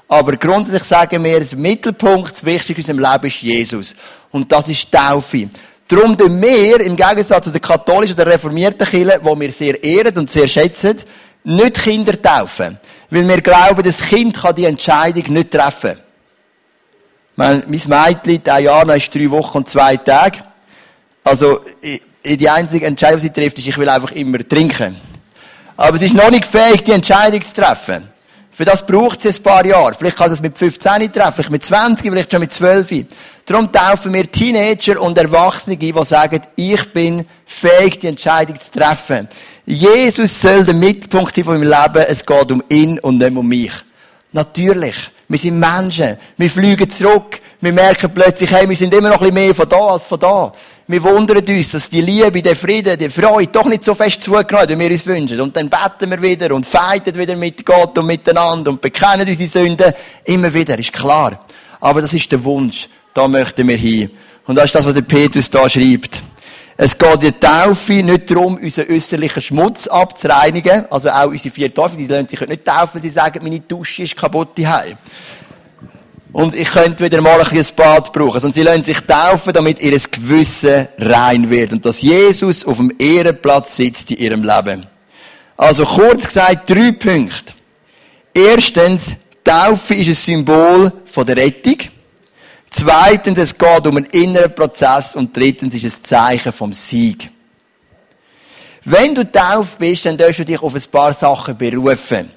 Aber 0.10 0.34
grundsätzlich 0.34 0.84
sagen 0.84 1.24
wir, 1.24 1.40
der 1.40 1.58
Mittelpunkt, 1.58 2.34
das 2.34 2.46
Wichtigste 2.46 2.92
in 2.92 2.98
unserem 2.98 3.14
Leben 3.14 3.28
ist 3.28 3.42
Jesus. 3.42 3.96
Und 4.30 4.52
das 4.52 4.68
ist 4.68 4.92
Taufe. 4.92 5.50
Darum 5.88 6.18
tun 6.18 6.42
wir, 6.42 6.82
im 6.82 6.98
Gegensatz 6.98 7.46
zu 7.46 7.52
der 7.52 7.62
katholischen 7.62 8.16
oder 8.16 8.28
reformierten 8.28 8.86
Kirche, 8.86 9.22
die 9.24 9.40
wir 9.40 9.52
sehr 9.54 9.82
ehren 9.82 10.18
und 10.18 10.30
sehr 10.30 10.50
schätzen, 10.50 10.98
nicht 11.46 11.82
Kinder 11.82 12.22
taufen. 12.22 12.78
Weil 13.10 13.28
wir 13.28 13.42
glauben, 13.42 13.84
das 13.84 14.02
Kind 14.02 14.36
kann 14.36 14.54
die 14.54 14.66
Entscheidung 14.66 15.32
nicht 15.32 15.52
treffen. 15.52 16.03
Mein, 17.36 17.64
mein 17.68 17.82
Mädchen, 17.88 18.44
der 18.44 18.60
Jana, 18.60 18.96
ist 18.96 19.14
drei 19.14 19.30
Wochen 19.32 19.58
und 19.60 19.70
zwei 19.70 19.98
Tage. 19.98 20.40
Also, 21.24 21.62
die 22.24 22.50
einzige 22.50 22.86
Entscheidung, 22.86 23.20
die 23.20 23.28
sie 23.28 23.34
trifft, 23.34 23.58
ist, 23.60 23.68
ich 23.68 23.78
will 23.78 23.90
einfach 23.90 24.12
immer 24.12 24.48
trinken. 24.48 24.98
Aber 25.76 25.98
sie 25.98 26.06
ist 26.06 26.16
noch 26.16 26.30
nicht 26.30 26.46
fähig, 26.46 26.84
die 26.84 26.92
Entscheidung 26.92 27.44
zu 27.44 27.54
treffen. 27.54 28.10
Für 28.52 28.66
das 28.66 28.86
braucht 28.86 29.20
sie 29.20 29.30
ein 29.30 29.42
paar 29.42 29.66
Jahre. 29.66 29.96
Vielleicht 29.96 30.16
kann 30.16 30.30
sie 30.30 30.36
es 30.36 30.42
mit 30.42 30.56
15 30.56 31.12
treffen, 31.12 31.34
vielleicht 31.34 31.50
mit 31.50 31.66
20, 31.66 32.12
vielleicht 32.12 32.32
schon 32.32 32.40
mit 32.40 32.54
12. 32.54 33.06
Darum 33.46 33.72
taufen 33.72 34.14
wir 34.14 34.32
Teenager 34.32 35.02
und 35.02 35.18
Erwachsene, 35.18 35.76
die 35.76 35.92
sagen, 36.04 36.40
ich 36.56 36.94
bin 36.94 37.26
fähig, 37.48 38.00
die 38.00 38.08
Entscheidung 38.08 38.60
zu 38.60 38.70
treffen. 38.70 39.28
Jesus 39.66 40.40
soll 40.40 40.64
der 40.64 40.76
Mittelpunkt 40.76 41.34
sein 41.34 41.44
von 41.44 41.58
meinem 41.60 41.70
Leben. 41.70 42.06
Es 42.08 42.24
geht 42.24 42.52
um 42.52 42.62
ihn 42.70 43.00
und 43.00 43.18
nicht 43.18 43.36
um 43.36 43.48
mich. 43.48 43.74
Natürlich. 44.32 45.10
Wir 45.34 45.40
sind 45.40 45.58
Menschen. 45.58 46.16
Wir 46.38 46.48
fliegen 46.48 46.88
zurück. 46.88 47.42
Wir 47.60 47.74
merken 47.74 48.14
plötzlich, 48.14 48.52
hey, 48.52 48.70
wir 48.70 48.76
sind 48.76 48.94
immer 48.94 49.10
noch 49.10 49.20
ein 49.20 49.30
bisschen 49.30 49.48
mehr 49.48 49.56
von 49.56 49.68
da 49.68 49.78
als 49.78 50.06
von 50.06 50.20
da. 50.20 50.54
Wir 50.86 51.02
wundern 51.02 51.44
uns, 51.44 51.72
dass 51.72 51.90
die 51.90 52.02
Liebe, 52.02 52.40
der 52.44 52.56
Friede, 52.56 52.96
die 52.96 53.10
Freude 53.10 53.48
doch 53.48 53.66
nicht 53.66 53.84
so 53.84 53.96
fest 53.96 54.22
zugenommen 54.22 54.70
wie 54.70 54.80
wir 54.80 54.92
uns 54.92 55.08
wünschen. 55.08 55.42
Und 55.42 55.58
dann 55.58 55.72
beten 55.72 56.12
wir 56.12 56.22
wieder 56.22 56.54
und 56.54 56.68
feiten 56.68 57.16
wieder 57.16 57.36
mit 57.36 57.66
Gott 57.66 57.98
und 57.98 58.06
miteinander 58.06 58.70
und 58.70 58.80
bekennen 58.80 59.28
unsere 59.28 59.50
Sünden. 59.50 59.94
Immer 60.26 60.54
wieder, 60.54 60.78
ist 60.78 60.94
klar. 60.94 61.44
Aber 61.80 62.04
das 62.04 62.14
ist 62.14 62.32
der 62.32 62.44
Wunsch. 62.44 62.88
Da 63.12 63.28
möchten 63.28 63.68
wir 63.68 63.76
hin. 63.76 64.12
Und 64.46 64.56
das 64.56 64.66
ist 64.66 64.76
das, 64.76 64.86
was 64.86 64.94
der 64.94 65.02
Petrus 65.02 65.50
da 65.50 65.68
schreibt. 65.68 66.22
Es 66.76 66.98
geht 66.98 67.14
in 67.16 67.20
der 67.20 67.40
Taufe 67.40 67.94
nicht 67.94 68.32
darum, 68.32 68.58
unseren 68.58 68.90
äußerlichen 68.90 69.42
Schmutz 69.42 69.88
abzureinigen. 69.88 70.86
Also 70.90 71.10
auch 71.10 71.28
unsere 71.28 71.54
vier 71.54 71.74
Taufe, 71.74 71.96
die 71.96 72.08
lassen 72.08 72.28
sich 72.28 72.40
nicht 72.42 72.66
taufen, 72.66 73.02
die 73.02 73.10
sagen, 73.10 73.40
meine 73.44 73.60
Dusche 73.60 74.04
ist 74.04 74.16
kaputt 74.16 74.58
daheim. 74.58 74.98
Und 76.32 76.56
ich 76.56 76.70
könnte 76.70 77.04
wieder 77.04 77.22
mal 77.22 77.40
ein 77.40 77.48
bisschen 77.48 77.76
Bad 77.76 78.12
brauchen. 78.12 78.44
Und 78.44 78.56
sie 78.56 78.64
lassen 78.64 78.84
sich 78.84 79.00
taufen, 79.02 79.54
damit 79.54 79.82
ihr 79.84 79.92
Gewissen 79.92 80.88
rein 80.98 81.48
wird. 81.48 81.74
Und 81.74 81.86
dass 81.86 82.02
Jesus 82.02 82.66
auf 82.66 82.78
dem 82.78 82.92
Ehrenplatz 82.98 83.76
sitzt 83.76 84.10
in 84.10 84.18
ihrem 84.18 84.44
Leben. 84.44 84.88
Also 85.56 85.86
kurz 85.86 86.26
gesagt, 86.26 86.68
drei 86.68 86.92
Punkte. 86.92 87.54
Erstens, 88.34 89.16
Taufe 89.44 89.94
ist 89.94 90.08
ein 90.08 90.16
Symbol 90.16 90.92
von 91.06 91.26
der 91.26 91.38
Rettung. 91.38 91.78
Zweitens, 92.76 93.38
es 93.38 93.56
geht 93.56 93.86
um 93.86 93.98
einen 93.98 94.08
inneren 94.08 94.54
Prozess. 94.54 95.16
Und 95.16 95.38
drittens 95.38 95.76
ist 95.76 95.84
es 95.84 96.00
ein 96.00 96.04
Zeichen 96.04 96.52
vom 96.52 96.74
Sieg. 96.74 97.30
Wenn 98.84 99.14
du 99.14 99.32
tauft 99.32 99.78
bist, 99.78 100.06
dann 100.06 100.18
darfst 100.18 100.40
du 100.40 100.46
dich 100.46 100.62
auf 100.62 100.74
ein 100.74 100.82
paar 100.92 101.14
Sachen 101.14 101.56
berufen. 101.56 102.32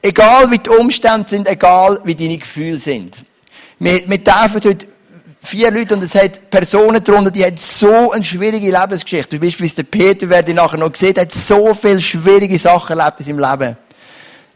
Egal 0.00 0.50
wie 0.52 0.58
die 0.58 0.70
Umstände 0.70 1.28
sind, 1.28 1.48
egal 1.48 1.98
wie 2.04 2.14
deine 2.14 2.38
Gefühle 2.38 2.78
sind. 2.78 3.24
Wir, 3.80 4.08
wir 4.08 4.22
taufen 4.22 4.62
heute 4.64 4.86
vier 5.42 5.72
Leute 5.72 5.94
und 5.94 6.02
es 6.04 6.14
hat 6.14 6.48
Personen 6.48 7.02
darunter, 7.02 7.32
die 7.32 7.44
haben 7.44 7.56
so 7.56 8.12
eine 8.12 8.24
schwierige 8.24 8.70
Lebensgeschichte. 8.70 9.42
Wie 9.42 9.50
der 9.50 9.82
Peter, 9.82 10.28
werde 10.28 10.52
ich 10.52 10.56
nachher 10.56 10.78
noch 10.78 10.92
gesehen, 10.92 11.16
hat 11.18 11.32
so 11.32 11.74
viele 11.74 12.00
schwierige 12.00 12.58
Sachen 12.58 12.96
erlebt 12.96 13.18
in 13.18 13.26
seinem 13.26 13.40
Leben. 13.40 13.76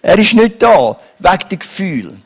Er 0.03 0.18
ist 0.18 0.35
nicht 0.35 0.62
da, 0.62 0.96
wegen 1.18 1.49
der 1.51 1.59
Gefühle 1.59 2.16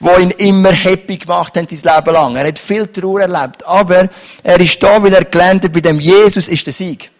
wo 0.00 0.16
ihn 0.16 0.30
immer 0.30 0.72
happy 0.72 1.18
gemacht 1.18 1.56
haben, 1.56 1.68
sein 1.68 1.94
Leben 1.94 2.14
lang. 2.14 2.34
Er 2.36 2.48
hat 2.48 2.58
viel 2.58 2.86
Trauer 2.86 3.20
erlebt. 3.20 3.64
Aber 3.66 4.08
er 4.42 4.60
ist 4.60 4.82
da, 4.82 5.02
weil 5.02 5.12
er 5.12 5.24
gelernt 5.24 5.64
hat, 5.64 5.72
bei 5.72 5.80
dem 5.80 6.00
Jesus 6.00 6.48
ist 6.48 6.66
der 6.66 6.72
Sieg. 6.72 7.10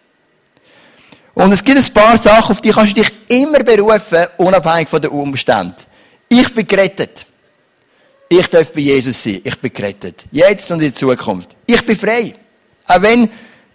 Und 1.33 1.51
es 1.51 1.63
gibt 1.63 1.77
ein 1.77 1.93
paar 1.93 2.17
Sachen, 2.17 2.51
auf 2.51 2.61
die 2.61 2.71
kannst 2.71 2.97
du 2.97 3.01
dich 3.01 3.11
immer 3.29 3.59
berufen, 3.59 4.25
unabhängig 4.37 4.89
von 4.89 5.01
den 5.01 5.11
Umständen. 5.11 5.75
Ich 6.27 6.53
bin 6.53 6.67
gerettet. 6.67 7.25
Ich 8.27 8.47
darf 8.47 8.73
bei 8.73 8.81
Jesus 8.81 9.21
sein. 9.21 9.41
Ich 9.43 9.59
bin 9.59 9.71
gerettet. 9.71 10.25
Jetzt 10.31 10.71
und 10.71 10.81
in 10.81 10.93
Zukunft. 10.93 11.55
Ich 11.65 11.85
bin 11.85 11.95
frei. 11.95 12.33
Auch 12.87 13.01
wenn 13.01 13.29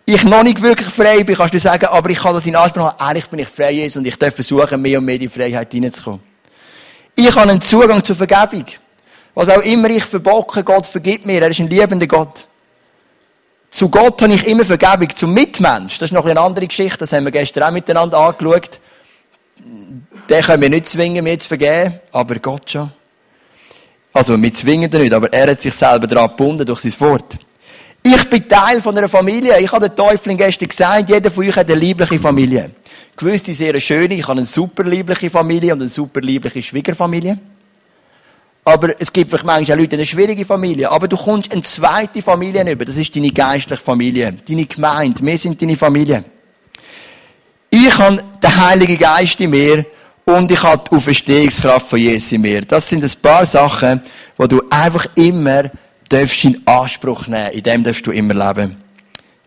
ich 0.05 0.25
noch 0.25 0.43
nicht 0.43 0.61
wirklich 0.61 0.89
frei 0.89 1.23
bin, 1.23 1.37
kannst 1.37 1.55
du 1.55 1.59
sagen, 1.59 1.87
aber 1.87 2.11
ich 2.11 2.19
kann 2.19 2.35
das 2.35 2.47
in 2.47 2.57
Anspruch 2.57 2.85
haben. 2.85 3.01
Eigentlich 3.01 3.27
bin 3.27 3.39
ich 3.39 3.49
frei, 3.49 3.73
Jesus, 3.73 3.97
und 3.97 4.07
ich 4.07 4.17
darf 4.17 4.35
versuchen, 4.35 4.81
mehr 4.81 4.99
und 4.99 5.05
mehr 5.05 5.15
in 5.15 5.23
die 5.23 5.29
Freiheit 5.29 5.73
hineinzukommen. 5.73 6.21
Ich 7.15 7.35
habe 7.35 7.51
einen 7.51 7.61
Zugang 7.61 8.03
zur 8.03 8.17
Vergebung. 8.17 8.67
Was 9.37 9.51
auch 9.51 9.61
immer 9.61 9.91
ich 9.91 10.05
verbocke, 10.05 10.65
Gott 10.65 10.87
vergibt 10.87 11.27
mir. 11.27 11.43
Er 11.43 11.51
ist 11.51 11.61
ein 11.61 11.69
liebender 11.69 12.07
Gott. 12.07 12.47
Zu 13.69 13.91
Gott 13.91 14.23
habe 14.23 14.33
ich 14.33 14.47
immer 14.47 14.65
Vergebung. 14.65 15.15
Zum 15.15 15.35
Mitmensch, 15.35 15.99
das 15.99 16.09
ist 16.09 16.15
noch 16.15 16.25
eine 16.25 16.41
andere 16.41 16.67
Geschichte, 16.67 17.01
das 17.01 17.13
haben 17.13 17.25
wir 17.25 17.31
gestern 17.31 17.65
auch 17.65 17.71
miteinander 17.71 18.17
angeschaut. 18.17 18.81
Den 20.31 20.43
können 20.43 20.63
wir 20.63 20.71
nicht 20.71 20.89
zwingen, 20.89 21.23
mir 21.23 21.39
zu 21.39 21.49
vergeben, 21.49 22.01
aber 22.13 22.37
Gott 22.37 22.71
schon. 22.71 22.91
Also, 24.15 24.41
wir 24.41 24.55
zwingen 24.55 24.91
ihn 24.91 25.01
nicht, 25.03 25.13
aber 25.13 25.31
er 25.31 25.51
hat 25.51 25.61
sich 25.61 25.75
selber 25.75 26.07
daran 26.07 26.31
gebunden 26.31 26.65
durch 26.65 26.81
sein 26.81 26.95
Wort. 27.01 27.37
Ich 28.03 28.31
bin 28.31 28.49
Teil 28.49 28.81
von 28.81 28.97
einer 28.97 29.09
Familie. 29.09 29.61
Ich 29.61 29.71
habe 29.71 29.91
den 29.91 29.97
Teufel 29.97 30.35
gestern 30.35 30.69
gesagt, 30.69 31.11
jeder 31.11 31.31
von 31.31 31.47
euch 31.47 31.55
hat 31.55 31.71
eine 31.71 31.79
liebliche 31.79 32.19
Familie. 32.19 32.71
Gewiss, 33.15 33.43
die 33.43 33.53
sehr 33.53 33.79
schöne. 33.81 34.15
Ich 34.15 34.27
habe 34.27 34.39
eine 34.39 34.47
super 34.47 34.85
liebliche 34.85 35.29
Familie 35.29 35.75
und 35.75 35.83
eine 35.83 35.91
super 35.91 36.23
liebliche 36.23 36.63
Schwiegerfamilie. 36.63 37.39
Aber 38.67 39.01
es 39.01 39.13
gibt 39.13 39.31
vielleicht 39.31 39.47
manchmal 39.47 39.77
auch 39.77 39.81
Leute, 39.81 39.95
eine 39.95 40.05
schwierige 40.05 40.45
Familie. 40.45 40.91
Aber 40.91 41.07
du 41.07 41.17
kommst 41.17 41.53
eine 41.53 41.63
zweite 41.63 42.21
Familie 42.21 42.69
über. 42.69 42.85
Das 42.85 42.97
ist 42.97 43.15
deine 43.15 43.31
geistliche 43.31 43.81
Familie. 43.81 44.37
Deine 44.47 44.67
Gemeinde. 44.67 45.25
Wir 45.25 45.39
sind 45.39 45.63
deine 45.63 45.77
Familie. 45.77 46.25
Ich 47.71 47.97
habe 47.97 48.25
den 48.43 48.57
Heiligen 48.57 48.99
Geist 48.99 49.41
in 49.41 49.51
mir 49.51 49.87
und 50.25 50.51
ich 50.51 50.61
habe 50.61 50.83
die 50.91 50.97
Auferstehungskraft 50.97 51.87
von 51.87 51.99
Jesus 52.01 52.33
in 52.33 52.41
mir. 52.41 52.63
Das 52.63 52.89
sind 52.89 53.05
ein 53.05 53.13
paar 53.23 53.47
Sachen, 53.47 54.03
wo 54.37 54.49
du 54.49 54.61
einfach 54.69 55.07
immer 55.15 55.71
in 56.13 56.67
Anspruch 56.67 57.29
nehmen. 57.29 57.53
In 57.53 57.63
dem 57.63 57.85
darfst 57.85 58.05
du 58.05 58.11
immer 58.11 58.35
leben. 58.35 58.86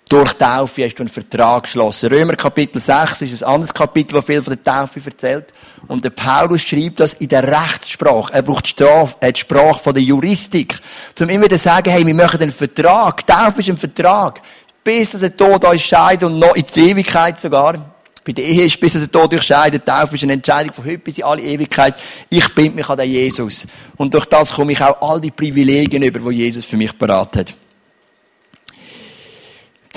Durch 0.09 0.33
Taufe 0.33 0.85
hast 0.85 0.95
du 0.95 1.03
einen 1.03 1.07
Vertrag 1.07 1.63
geschlossen. 1.63 2.11
Römer 2.11 2.35
Kapitel 2.35 2.79
6 2.79 3.21
ist 3.21 3.43
ein 3.43 3.53
anderes 3.53 3.71
Kapitel, 3.71 4.15
das 4.15 4.25
viel 4.25 4.41
von 4.41 4.55
der 4.55 4.63
Taufe 4.63 4.99
erzählt. 5.05 5.53
Und 5.87 6.03
der 6.03 6.09
Paulus 6.09 6.63
schreibt 6.63 6.99
das 6.99 7.13
in 7.13 7.27
der 7.27 7.43
Rechtssprache. 7.43 8.33
Er 8.33 8.41
braucht 8.41 8.65
die, 8.65 8.69
Sprache, 8.69 9.15
äh, 9.19 9.31
die 9.31 9.39
Sprache 9.39 9.77
von 9.77 9.93
der 9.93 10.01
Juristik. 10.01 10.79
Um 11.19 11.29
immer 11.29 11.47
zu 11.47 11.59
sagen, 11.59 11.91
hey, 11.91 12.03
wir 12.03 12.15
machen 12.15 12.41
einen 12.41 12.49
Vertrag. 12.49 13.27
Taufe 13.27 13.59
ist 13.59 13.69
ein 13.69 13.77
Vertrag. 13.77 14.41
Bis 14.83 15.11
der 15.11 15.37
Tod 15.37 15.63
uns 15.63 15.83
scheidet 15.83 16.23
und 16.23 16.39
noch 16.39 16.55
in 16.55 16.65
die 16.65 16.89
Ewigkeit 16.89 17.39
sogar. 17.39 17.93
Bei 18.25 18.31
der 18.31 18.45
Ehe 18.45 18.65
ist 18.65 18.79
bis 18.79 18.93
der 18.93 19.11
Tod 19.11 19.31
euch 19.31 19.43
scheidet. 19.43 19.85
Taufe 19.85 20.15
ist 20.15 20.23
eine 20.23 20.33
Entscheidung 20.33 20.73
von 20.73 20.85
heute 20.85 20.97
bis 20.97 21.19
in 21.19 21.23
alle 21.23 21.43
Ewigkeit. 21.43 21.93
Ich 22.31 22.49
bind 22.55 22.75
mich 22.75 22.89
an 22.89 22.97
den 22.97 23.11
Jesus. 23.11 23.67
Und 23.95 24.11
durch 24.11 24.25
das 24.25 24.53
komme 24.53 24.71
ich 24.71 24.81
auch 24.81 25.07
all 25.07 25.21
die 25.21 25.29
Privilegien 25.29 26.01
über, 26.01 26.31
die 26.31 26.37
Jesus 26.37 26.65
für 26.65 26.77
mich 26.77 26.97
beraten 26.97 27.41
hat. 27.41 27.55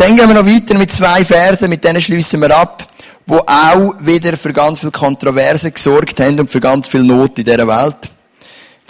Dann 0.02 0.16
gehen 0.16 0.26
wir 0.26 0.34
noch 0.34 0.44
weiter 0.44 0.74
mit 0.74 0.90
zwei 0.90 1.24
Versen, 1.24 1.70
mit 1.70 1.84
denen 1.84 2.00
schließen 2.00 2.40
wir 2.40 2.50
ab, 2.56 2.88
wo 3.24 3.36
auch 3.36 3.94
wieder 4.00 4.36
für 4.36 4.52
ganz 4.52 4.80
viel 4.80 4.90
Kontroverse 4.90 5.70
gesorgt 5.70 6.18
haben 6.18 6.40
und 6.40 6.50
für 6.50 6.58
ganz 6.58 6.88
viel 6.88 7.04
Not 7.04 7.38
in 7.38 7.44
dieser 7.44 7.68
Welt. 7.68 8.10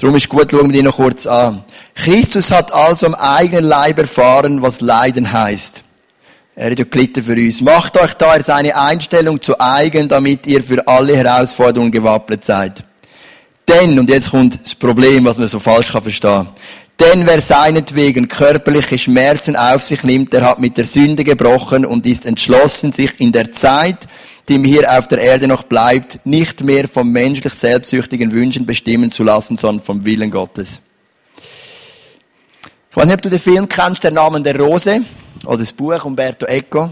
Darum 0.01 0.17
ist 0.17 0.27
gut, 0.27 0.51
schauen 0.51 0.69
wir 0.69 0.73
die 0.73 0.83
noch 0.83 0.97
kurz 0.97 1.27
an. 1.27 1.65
Christus 1.95 2.51
hat 2.51 2.73
also 2.73 3.05
am 3.05 3.15
eigenen 3.15 3.65
Leib 3.65 3.99
erfahren, 3.99 4.63
was 4.63 4.81
Leiden 4.81 5.31
heißt. 5.31 5.83
Er 6.57 6.71
hat 6.71 6.79
ja 6.79 6.87
gelitten 6.87 7.23
für 7.23 7.35
uns. 7.35 7.61
Macht 7.61 8.01
euch 8.01 8.15
daher 8.15 8.43
seine 8.43 8.75
Einstellung 8.75 9.39
zu 9.43 9.61
eigen, 9.61 10.09
damit 10.09 10.47
ihr 10.47 10.63
für 10.63 10.89
alle 10.89 11.15
Herausforderungen 11.15 11.93
gewappnet 11.93 12.47
seid. 12.47 12.85
Denn, 13.69 13.99
und 13.99 14.09
jetzt 14.09 14.31
kommt 14.31 14.65
das 14.65 14.75
Problem, 14.75 15.27
was 15.27 15.37
man 15.37 15.47
so 15.47 15.59
falsch 15.59 15.91
verstehen 15.91 16.31
kann 16.31 16.49
denn 17.03 17.27
wer 17.27 17.41
seinetwegen 17.41 18.29
körperliche 18.29 18.97
Schmerzen 18.97 19.57
auf 19.57 19.83
sich 19.83 20.05
nimmt, 20.05 20.33
der 20.33 20.45
hat 20.49 20.61
mit 20.61 20.77
der 20.77 20.85
Sünde 20.85 21.25
gebrochen 21.25 21.85
und 21.85 22.07
ist 22.07 22.27
entschlossen, 22.27 22.93
sich 22.93 23.21
in 23.21 23.33
der 23.33 23.51
Zeit, 23.51 24.07
die 24.49 24.55
ihm 24.55 24.65
hier 24.65 24.89
auf 24.97 25.09
der 25.09 25.19
Erde 25.19 25.49
noch 25.49 25.65
bleibt, 25.65 26.25
nicht 26.25 26.63
mehr 26.63 26.87
vom 26.87 27.11
menschlich 27.11 27.55
selbstsüchtigen 27.55 28.33
Wünschen 28.33 28.67
bestimmen 28.67 29.11
zu 29.11 29.25
lassen, 29.25 29.57
sondern 29.57 29.85
vom 29.85 30.05
Willen 30.05 30.31
Gottes. 30.31 30.81
Ich 32.91 32.97
weiß 32.97 33.07
nicht, 33.07 33.15
ob 33.15 33.23
du 33.23 33.31
den 33.31 33.41
Film 33.41 33.69
kennst, 33.69 34.05
der 34.05 34.13
Name 34.13 34.41
der 34.41 34.59
Rose, 34.59 35.01
oder 35.45 35.59
das 35.59 35.73
Buch 35.73 36.05
Umberto 36.05 36.47
Eco. 36.47 36.91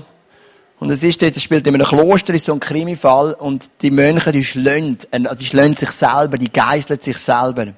Und 0.81 0.91
es 0.91 1.05
ist 1.05 1.23
dort, 1.23 1.37
es 1.37 1.43
spielt 1.43 1.67
in 1.69 1.75
einem 1.75 1.87
Kloster, 1.87 2.35
ist 2.35 2.47
so 2.47 2.55
ein 2.55 2.61
Krimifall, 2.61 3.35
und 3.35 3.67
die 3.83 3.93
Mönche, 3.93 4.33
die 4.33 4.45
schlönt, 4.45 5.07
äh, 5.13 5.21
die 5.39 5.45
schlönt 5.45 5.79
sich 5.79 5.91
selber, 5.91 6.37
die 6.37 6.51
geißeln 6.51 7.01
sich 7.01 7.19
selber. 7.19 7.75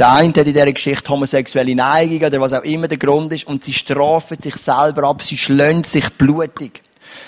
Der 0.00 0.14
eine 0.14 0.28
hat 0.30 0.38
in 0.38 0.54
dieser 0.54 0.72
Geschichte 0.72 1.10
homosexuelle 1.10 1.74
Neigung 1.74 2.26
oder 2.26 2.40
was 2.40 2.54
auch 2.54 2.62
immer 2.62 2.88
der 2.88 2.96
Grund 2.96 3.34
ist 3.34 3.46
und 3.46 3.62
sie 3.62 3.74
strafen 3.74 4.40
sich 4.40 4.56
selber 4.56 5.06
ab, 5.06 5.22
sie 5.22 5.36
schlönt 5.36 5.86
sich 5.86 6.08
blutig. 6.14 6.80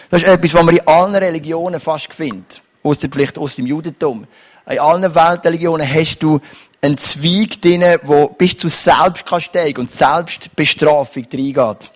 Das 0.08 0.22
ist 0.22 0.28
etwas, 0.28 0.54
was 0.54 0.64
man 0.64 0.76
in 0.76 0.88
allen 0.88 1.14
Religionen 1.14 1.80
fast 1.80 2.14
findet. 2.14 2.62
Ausser 2.82 3.08
vielleicht 3.12 3.36
aus 3.36 3.56
dem 3.56 3.66
Judentum. 3.66 4.26
In 4.70 4.78
allen 4.78 5.14
Weltreligionen 5.14 5.86
hast 5.86 6.22
du 6.22 6.40
einen 6.80 6.96
Zweig 6.96 7.60
drin, 7.60 7.84
wo 8.04 8.28
bis 8.28 8.56
zu 8.56 8.68
Selbstkasteigung 8.68 9.84
und 9.84 9.92
Selbstbestrafung 9.92 11.26
reingeht. 11.30 11.90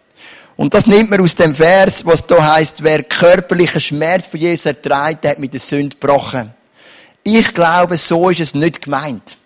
Und 0.57 0.75
das 0.75 0.87
nimmt 0.87 1.09
man 1.09 1.23
aus 1.23 1.35
dem 1.35 1.55
Vers, 1.55 2.05
was 2.05 2.27
da 2.27 2.55
heißt, 2.55 2.83
wer 2.83 3.03
körperlichen 3.03 3.81
Schmerz 3.81 4.27
von 4.27 4.41
Jesus 4.41 4.67
erträgt, 4.67 5.25
hat 5.25 5.39
mit 5.39 5.55
der 5.55 5.61
Sünde 5.61 5.97
gebrochen. 5.97 6.53
Ich 7.23 7.55
glaube, 7.55 7.97
so 7.97 8.29
ist 8.29 8.41
es 8.41 8.55
nicht 8.55 8.83
gemeint. 8.83 9.39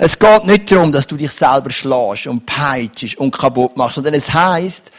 Es 0.00 0.16
geht 0.16 0.44
nicht 0.44 0.70
darum, 0.70 0.92
dass 0.92 1.08
du 1.08 1.16
dich 1.16 1.32
selber 1.32 1.70
schlägst 1.70 2.28
und 2.28 2.46
peitschst 2.46 3.18
und 3.18 3.32
kaputt 3.32 3.76
machst, 3.76 3.96
sondern 3.96 4.14
es 4.14 4.32
heißt, 4.32 4.92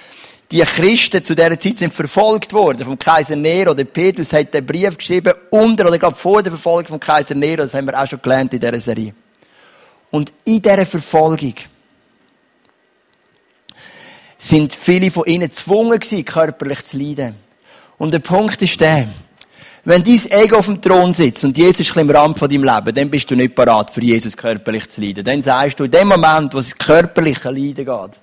die 0.51 0.59
Christen 0.59 1.23
zu 1.23 1.35
dieser 1.35 1.57
Zeit 1.57 1.79
sind 1.79 1.93
verfolgt 1.93 2.51
worden 2.51 2.83
vom 2.83 2.99
Kaiser 2.99 3.37
Nero. 3.37 3.73
Der 3.73 3.85
Petrus 3.85 4.33
hat 4.33 4.53
den 4.53 4.65
Brief 4.65 4.97
geschrieben 4.97 5.33
unter 5.51 5.87
oder 5.87 5.97
gerade 5.97 6.15
vor 6.15 6.43
der 6.43 6.51
Verfolgung 6.51 6.87
vom 6.87 6.99
Kaiser 6.99 7.35
Nero. 7.35 7.61
Das 7.61 7.73
haben 7.75 7.85
wir 7.85 7.97
auch 7.97 8.07
schon 8.07 8.21
gelernt 8.21 8.53
in 8.53 8.59
dieser 8.59 8.79
Serie. 8.79 9.13
Und 10.11 10.33
in 10.43 10.61
dieser 10.61 10.85
Verfolgung 10.85 11.53
sind 14.37 14.73
viele 14.73 15.11
von 15.11 15.25
ihnen 15.27 15.47
gezwungen 15.47 15.99
körperlich 16.25 16.83
zu 16.83 16.97
leiden. 16.97 17.35
Und 17.97 18.11
der 18.13 18.19
Punkt 18.19 18.61
ist 18.61 18.81
der, 18.81 19.07
wenn 19.85 20.03
dein 20.03 20.19
Ego 20.31 20.57
auf 20.57 20.65
dem 20.65 20.81
Thron 20.81 21.13
sitzt 21.13 21.43
und 21.43 21.57
Jesus 21.57 21.81
ist 21.81 21.97
am 21.97 22.09
Rand 22.09 22.37
von 22.37 22.49
deinem 22.49 22.63
Leben, 22.63 22.93
dann 22.93 23.09
bist 23.09 23.29
du 23.31 23.35
nicht 23.35 23.55
parat, 23.55 23.89
für 23.91 24.01
Jesus 24.01 24.35
körperlich 24.35 24.89
zu 24.89 25.01
leiden. 25.01 25.23
Dann 25.23 25.41
sagst 25.41 25.79
du, 25.79 25.85
in 25.85 25.91
dem 25.91 26.07
Moment, 26.09 26.53
wo 26.53 26.59
es 26.59 26.77
körperliche 26.77 27.49
Leiden 27.49 27.85
geht, 27.85 28.21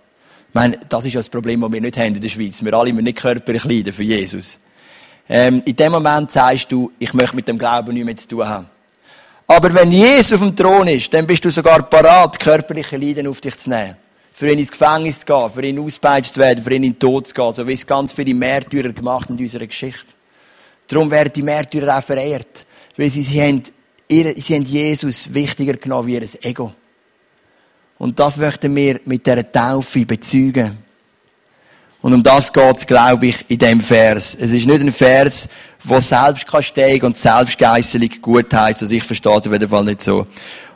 ich 0.49 0.55
meine, 0.55 0.79
das 0.89 1.05
ist 1.05 1.13
ja 1.13 1.21
das 1.21 1.29
Problem, 1.29 1.61
das 1.61 1.73
wir 1.73 1.81
nicht 1.81 1.97
haben 1.99 2.15
in 2.15 2.21
der 2.21 2.29
Schweiz. 2.29 2.65
Wir 2.65 2.73
alle 2.73 2.93
müssen 2.93 3.05
nicht 3.05 3.19
körperlich 3.19 3.65
leiden 3.65 3.93
für 3.93 4.03
Jesus. 4.03 4.59
Ähm, 5.29 5.61
in 5.65 5.77
dem 5.77 5.93
Moment 5.93 6.31
sagst 6.31 6.71
du, 6.73 6.93
ich 6.99 7.13
möchte 7.13 7.37
mit 7.37 7.49
dem 7.49 7.59
Glauben 7.59 7.93
nichts 7.93 8.07
mehr 8.07 8.17
zu 8.17 8.29
tun 8.29 8.49
haben. 8.49 8.67
Aber 9.47 9.73
wenn 9.75 9.93
Jesus 9.93 10.35
auf 10.35 10.41
dem 10.41 10.57
Thron 10.57 10.89
ist, 10.89 11.13
dann 11.13 11.27
bist 11.27 11.45
du 11.45 11.51
sogar 11.51 11.83
parat, 11.83 12.39
körperliche 12.39 12.97
Leiden 12.97 13.27
auf 13.27 13.41
dich 13.41 13.57
zu 13.57 13.71
nehmen. 13.71 13.97
Für 14.33 14.51
ihn 14.51 14.59
ins 14.59 14.71
Gefängnis 14.71 15.21
zu 15.21 15.27
gehen, 15.27 15.51
für 15.51 15.65
ihn 15.65 15.79
ausgepeitscht 15.79 16.35
zu 16.35 16.41
werden, 16.41 16.63
für 16.63 16.75
ihn 16.75 16.85
in 16.85 16.93
den 16.93 16.99
Tod 16.99 17.29
zu 17.29 17.35
gehen, 17.35 17.53
so 17.53 17.67
wie 17.67 17.73
es 17.73 17.87
ganz 17.87 18.13
viele 18.13 18.35
Märtyrer 18.35 18.93
gemacht 18.93 19.31
in 19.31 19.39
unserer 19.39 19.67
Geschichte. 19.67 20.16
Darum 20.87 21.11
werden 21.11 21.33
die 21.35 21.43
Märtyrer 21.43 21.99
auch 21.99 22.05
verehrt. 22.05 22.67
Weil 22.97 23.11
sie, 23.11 23.23
sie, 23.23 23.41
haben, 23.41 23.63
sie 24.09 24.55
haben 24.55 24.65
Jesus 24.65 25.33
wichtiger 25.33 25.75
genommen 25.75 26.09
wie 26.09 26.15
ihr 26.15 26.29
Ego. 26.43 26.73
Und 27.99 28.19
das 28.19 28.37
möchten 28.37 28.75
wir 28.75 29.01
mit 29.05 29.27
dieser 29.27 29.51
Taufe 29.51 30.05
bezeugen. 30.05 30.79
Und 32.03 32.15
um 32.15 32.23
das 32.23 32.53
geht 32.53 32.77
es, 32.77 32.87
glaube 32.87 33.27
ich, 33.27 33.45
in 33.49 33.59
dem 33.59 33.81
Vers. 33.81 34.37
Es 34.39 34.53
ist 34.53 34.67
nicht 34.67 34.81
ein 34.81 34.93
Vers, 34.93 35.49
wo 35.83 35.99
Selbstkasteigung 35.99 37.09
und 37.09 37.17
Selbstgeißelung 37.17 38.11
gut 38.21 38.53
heißt. 38.53 38.83
Also 38.83 38.95
ich 38.95 39.03
verstehe 39.03 39.39
es 39.39 39.47
auf 39.47 39.53
jeden 39.53 39.69
Fall 39.69 39.85
nicht 39.85 40.03
so. 40.03 40.27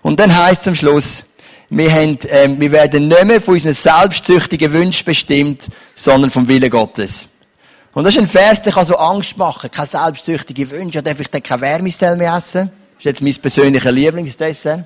Und 0.02 0.18
dann 0.18 0.34
heißt 0.34 0.62
es 0.62 0.68
am 0.68 0.74
Schluss, 0.74 1.22
wir, 1.68 1.92
haben, 1.92 2.18
äh, 2.22 2.48
wir 2.58 2.72
werden 2.72 3.06
nicht 3.06 3.24
mehr 3.24 3.40
von 3.40 3.54
unseren 3.54 3.74
selbstsüchtigen 3.74 4.72
Wünschen 4.72 5.04
bestimmt, 5.04 5.68
sondern 5.94 6.30
vom 6.30 6.48
Willen 6.48 6.68
Gottes. 6.68 7.28
Und 7.92 8.04
das 8.04 8.14
ist 8.14 8.20
ein 8.20 8.26
Vers, 8.26 8.62
der 8.62 8.72
kann 8.72 8.84
so 8.84 8.96
Angst 8.96 9.36
machen. 9.36 9.70
Keine 9.70 9.86
selbstsüchtige 9.86 10.70
Wünsche. 10.70 11.02
Darf 11.02 11.18
ich 11.18 11.28
dann 11.28 11.42
keine 11.42 11.62
Wärmesell 11.62 12.16
mehr 12.16 12.36
essen? 12.36 12.70
Das 12.96 12.98
ist 13.00 13.04
jetzt 13.04 13.22
mein 13.22 13.34
persönliches 13.34 13.92
Lieblingsdessert. 13.92 14.84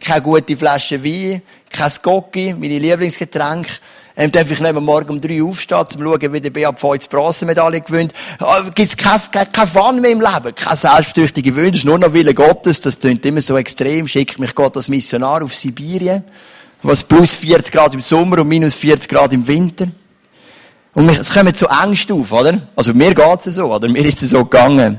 Keine 0.00 0.22
gute 0.22 0.56
Flasche 0.56 1.02
Wein, 1.02 1.42
kein 1.70 1.92
Gocki, 2.02 2.54
meine 2.54 2.78
Lieblingsgetränke. 2.78 3.70
Ähm, 4.18 4.32
darf 4.32 4.50
ich 4.50 4.60
nicht 4.60 4.72
mehr 4.72 4.80
morgen 4.80 5.10
um 5.10 5.20
drei 5.20 5.42
aufstehen, 5.42 5.78
um 5.78 5.86
zu 5.88 5.98
schauen, 5.98 6.32
wie 6.32 6.40
der 6.40 6.50
BAP 6.50 6.80
die 6.80 7.08
Bronzemedaille 7.08 7.82
gewinnt. 7.82 8.14
Oh, 8.40 8.70
gibt's 8.74 8.96
kein, 8.96 9.20
kein, 9.30 9.52
kein 9.52 9.66
Fun 9.66 10.00
mehr 10.00 10.12
im 10.12 10.20
Leben, 10.20 10.54
keine 10.54 10.76
selbstsüchtige 10.76 11.54
Wünsche, 11.54 11.86
nur 11.86 11.98
noch 11.98 12.12
Wille 12.14 12.32
Gottes. 12.32 12.80
Das 12.80 12.98
klingt 12.98 13.26
immer 13.26 13.42
so 13.42 13.58
extrem. 13.58 14.08
Schickt 14.08 14.38
mich 14.38 14.54
Gott 14.54 14.76
als 14.76 14.88
Missionar 14.88 15.42
auf 15.42 15.54
Sibirien, 15.54 16.24
was 16.82 17.04
plus 17.04 17.32
40 17.32 17.72
Grad 17.72 17.92
im 17.92 18.00
Sommer 18.00 18.38
und 18.38 18.48
minus 18.48 18.74
40 18.74 19.08
Grad 19.08 19.34
im 19.34 19.46
Winter. 19.46 19.88
Und 20.96 21.10
es 21.10 21.30
kommen 21.30 21.54
zu 21.54 21.66
Ängste 21.66 22.14
auf, 22.14 22.32
oder? 22.32 22.58
Also 22.74 22.94
mir 22.94 23.14
geht's 23.14 23.44
so, 23.44 23.70
oder? 23.70 23.86
Mir 23.86 24.02
ist 24.02 24.22
es 24.22 24.30
so 24.30 24.42
gegangen. 24.44 24.98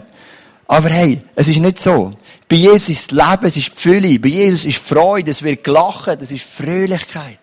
Aber 0.68 0.90
hey, 0.90 1.24
es 1.34 1.48
ist 1.48 1.58
nicht 1.58 1.80
so. 1.80 2.14
Bei 2.48 2.56
Jesus 2.56 2.90
ist 2.90 3.12
das 3.12 3.18
Leben, 3.18 3.46
es 3.48 3.58
ist 3.58 3.70
die 3.70 3.82
Fülle. 3.82 4.20
Bei 4.20 4.30
Jesus 4.30 4.66
ist 4.66 4.78
Freude, 4.78 5.32
es 5.32 5.42
wird 5.42 5.64
gelachen, 5.64 6.16
es 6.22 6.32
ist 6.32 6.46
Fröhlichkeit. 6.46 7.40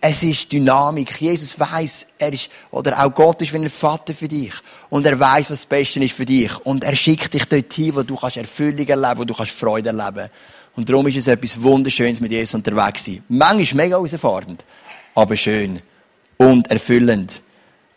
Es 0.00 0.22
ist 0.22 0.52
Dynamik. 0.52 1.20
Jesus 1.20 1.58
weiß, 1.58 2.06
er 2.16 2.32
ist, 2.32 2.48
oder 2.70 3.04
auch 3.04 3.12
Gott 3.12 3.42
ist 3.42 3.52
wie 3.52 3.56
ein 3.56 3.70
Vater 3.70 4.14
für 4.14 4.28
dich. 4.28 4.52
Und 4.88 5.04
er 5.04 5.18
weiß, 5.18 5.50
was 5.50 5.62
das 5.62 5.66
Beste 5.66 5.98
ist 5.98 6.14
für 6.14 6.26
dich. 6.26 6.56
Und 6.64 6.84
er 6.84 6.94
schickt 6.94 7.34
dich 7.34 7.46
dorthin, 7.46 7.96
wo 7.96 8.04
du 8.04 8.14
kannst 8.14 8.36
Erfüllung 8.36 8.86
erleben, 8.86 9.18
wo 9.18 9.24
du 9.24 9.34
kannst 9.34 9.50
Freude 9.50 9.88
erleben. 9.88 10.30
Und 10.76 10.88
darum 10.88 11.08
ist 11.08 11.16
es 11.16 11.26
etwas 11.26 11.60
Wunderschönes 11.60 12.20
mit 12.20 12.30
Jesus 12.30 12.54
unterwegs 12.54 13.04
sein. 13.04 13.24
Manchmal 13.26 13.86
mega 13.86 13.96
herausfordernd, 13.96 14.64
aber 15.16 15.34
schön 15.34 15.82
und 16.36 16.70
erfüllend. 16.70 17.42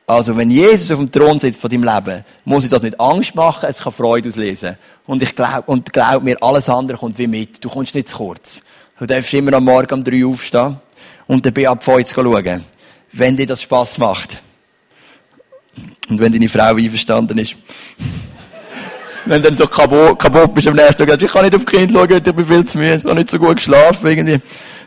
Also, 0.09 0.35
wenn 0.35 0.49
Jesus 0.49 0.89
auf 0.89 0.97
dem 0.97 1.11
Thron 1.11 1.39
sitzt 1.39 1.61
von 1.61 1.69
deinem 1.69 1.83
Leben, 1.83 2.25
muss 2.43 2.63
ich 2.63 2.69
das 2.71 2.81
nicht 2.81 2.99
Angst 2.99 3.35
machen, 3.35 3.69
es 3.69 3.79
kann 3.79 3.93
Freude 3.93 4.29
auslesen. 4.29 4.75
Und 5.05 5.21
ich 5.21 5.35
glaube, 5.35 5.63
und 5.67 5.93
glaub 5.93 6.23
mir, 6.23 6.41
alles 6.41 6.67
andere 6.67 6.97
kommt 6.97 7.19
wie 7.19 7.27
mit. 7.27 7.63
Du 7.63 7.69
kommst 7.69 7.93
nicht 7.93 8.07
zu 8.07 8.17
kurz. 8.17 8.59
Du 8.97 9.05
darfst 9.05 9.31
immer 9.35 9.53
am 9.53 9.65
Morgen 9.65 9.93
um 9.93 10.03
drei 10.03 10.25
aufstehen 10.25 10.77
und 11.27 11.45
den 11.45 11.53
BAP 11.53 11.83
zu 11.83 12.15
schauen. 12.15 12.65
wenn 13.11 13.37
dir 13.37 13.45
das 13.45 13.61
Spaß 13.61 13.99
macht. 13.99 14.41
Und 16.09 16.19
wenn 16.19 16.31
deine 16.31 16.49
Frau 16.49 16.75
einverstanden 16.75 17.37
ist. 17.37 17.55
wenn 19.25 19.43
dann 19.43 19.55
so 19.55 19.67
kaputt, 19.67 20.17
kaputt 20.17 20.53
bist 20.55 20.67
am 20.67 20.75
nächsten 20.75 21.07
Tag, 21.07 21.21
ich 21.21 21.31
kann 21.31 21.45
nicht 21.45 21.55
auf 21.55 21.65
Kind 21.65 21.91
schauen, 21.91 22.11
ich 22.11 22.23
bin 22.23 22.45
viel 22.45 22.65
zu 22.65 22.77
müde, 22.79 22.95
ich 22.95 23.03
habe 23.03 23.15
nicht 23.15 23.29
so 23.29 23.37
gut 23.37 23.57
geschlafen, 23.57 24.07
irgendwie. 24.07 24.41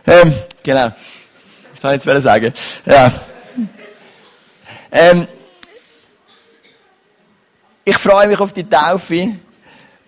Ähm, 0.05 0.33
genau. 0.65 0.89
Das 1.75 1.81
soll 1.81 1.95
ich 1.95 2.05
jetzt 2.05 2.23
sagen. 2.25 2.53
Ja. 2.87 3.13
Ähm, 4.93 5.27
ich 7.83 7.97
freue 7.97 8.29
mich 8.29 8.39
auf 8.39 8.53
die 8.53 8.69
Taufe. 8.69 9.35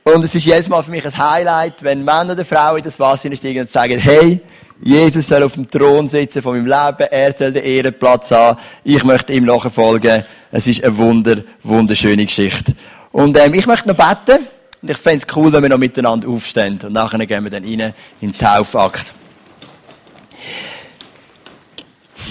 Und 0.05 0.23
es 0.23 0.35
ist 0.35 0.44
jedes 0.44 0.68
Mal 0.68 0.83
für 0.83 0.90
mich 0.90 1.07
ein 1.07 1.16
Highlight, 1.16 1.83
wenn 1.83 2.05
Männer 2.05 2.35
oder 2.35 2.44
Frauen 2.44 2.79
in 2.79 2.85
das 2.85 3.01
Wasser 3.01 3.35
steigen 3.35 3.61
und 3.62 3.73
sagen, 3.73 3.99
hey, 3.99 4.38
Jesus 4.83 5.27
soll 5.27 5.42
auf 5.42 5.55
dem 5.55 5.70
Thron 5.70 6.07
sitzen 6.09 6.42
von 6.42 6.53
meinem 6.53 6.66
Leben, 6.66 7.11
er 7.11 7.35
soll 7.35 7.53
den 7.53 7.64
Ehrenplatz 7.64 8.31
haben, 8.31 8.61
ich 8.83 9.03
möchte 9.03 9.33
ihm 9.33 9.47
nachfolgen. 9.47 10.25
Es 10.53 10.66
ist 10.66 10.85
eine 10.85 10.94
wunder, 10.99 11.37
wunderschöne 11.62 12.27
Geschichte. 12.27 12.75
Und 13.12 13.38
ähm, 13.38 13.55
ich 13.55 13.66
möchte 13.66 13.88
noch 13.88 13.97
beten 13.97 14.47
und 14.83 14.90
ich 14.90 14.99
fände 14.99 15.25
es 15.27 15.37
cool, 15.37 15.51
wenn 15.51 15.62
wir 15.62 15.70
noch 15.70 15.79
miteinander 15.79 16.29
aufstehen 16.29 16.79
und 16.83 16.92
nachher 16.92 17.25
gehen 17.25 17.44
wir 17.44 17.51
dann 17.51 17.64
rein 17.64 17.94
in 18.20 18.33
den 18.33 18.38
Taufakt. 18.38 19.14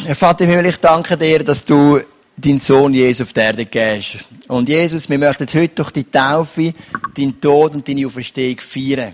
Herr 0.05 0.15
Vater 0.15 0.43
im 0.43 0.51
Himmel, 0.51 0.67
ich 0.67 0.79
danke 0.79 1.17
dir, 1.17 1.43
dass 1.43 1.65
du 1.65 2.01
deinen 2.43 2.59
Sohn 2.59 2.93
Jesus 2.93 3.27
auf 3.27 3.33
die 3.33 3.39
Erde 3.39 3.65
gehst. 3.65 4.19
Und 4.47 4.67
Jesus, 4.67 5.09
wir 5.09 5.17
möchten 5.17 5.47
heute 5.47 5.75
durch 5.75 5.91
die 5.91 6.03
Taufe 6.03 6.73
deinen 7.15 7.39
Tod 7.39 7.75
und 7.75 7.87
deine 7.87 8.05
Auferstehung 8.05 8.59
feiern. 8.59 9.13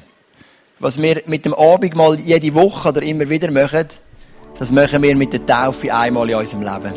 Was 0.79 1.01
wir 1.01 1.21
mit 1.25 1.45
dem 1.45 1.53
Abendmahl 1.53 2.19
jede 2.19 2.53
Woche 2.53 2.89
oder 2.89 3.01
immer 3.01 3.29
wieder 3.29 3.51
machen, 3.51 3.87
das 4.57 4.71
machen 4.71 5.01
wir 5.01 5.15
mit 5.15 5.33
der 5.33 5.45
Taufe 5.45 5.93
einmal 5.93 6.29
in 6.29 6.35
unserem 6.35 6.63
Leben. 6.63 6.93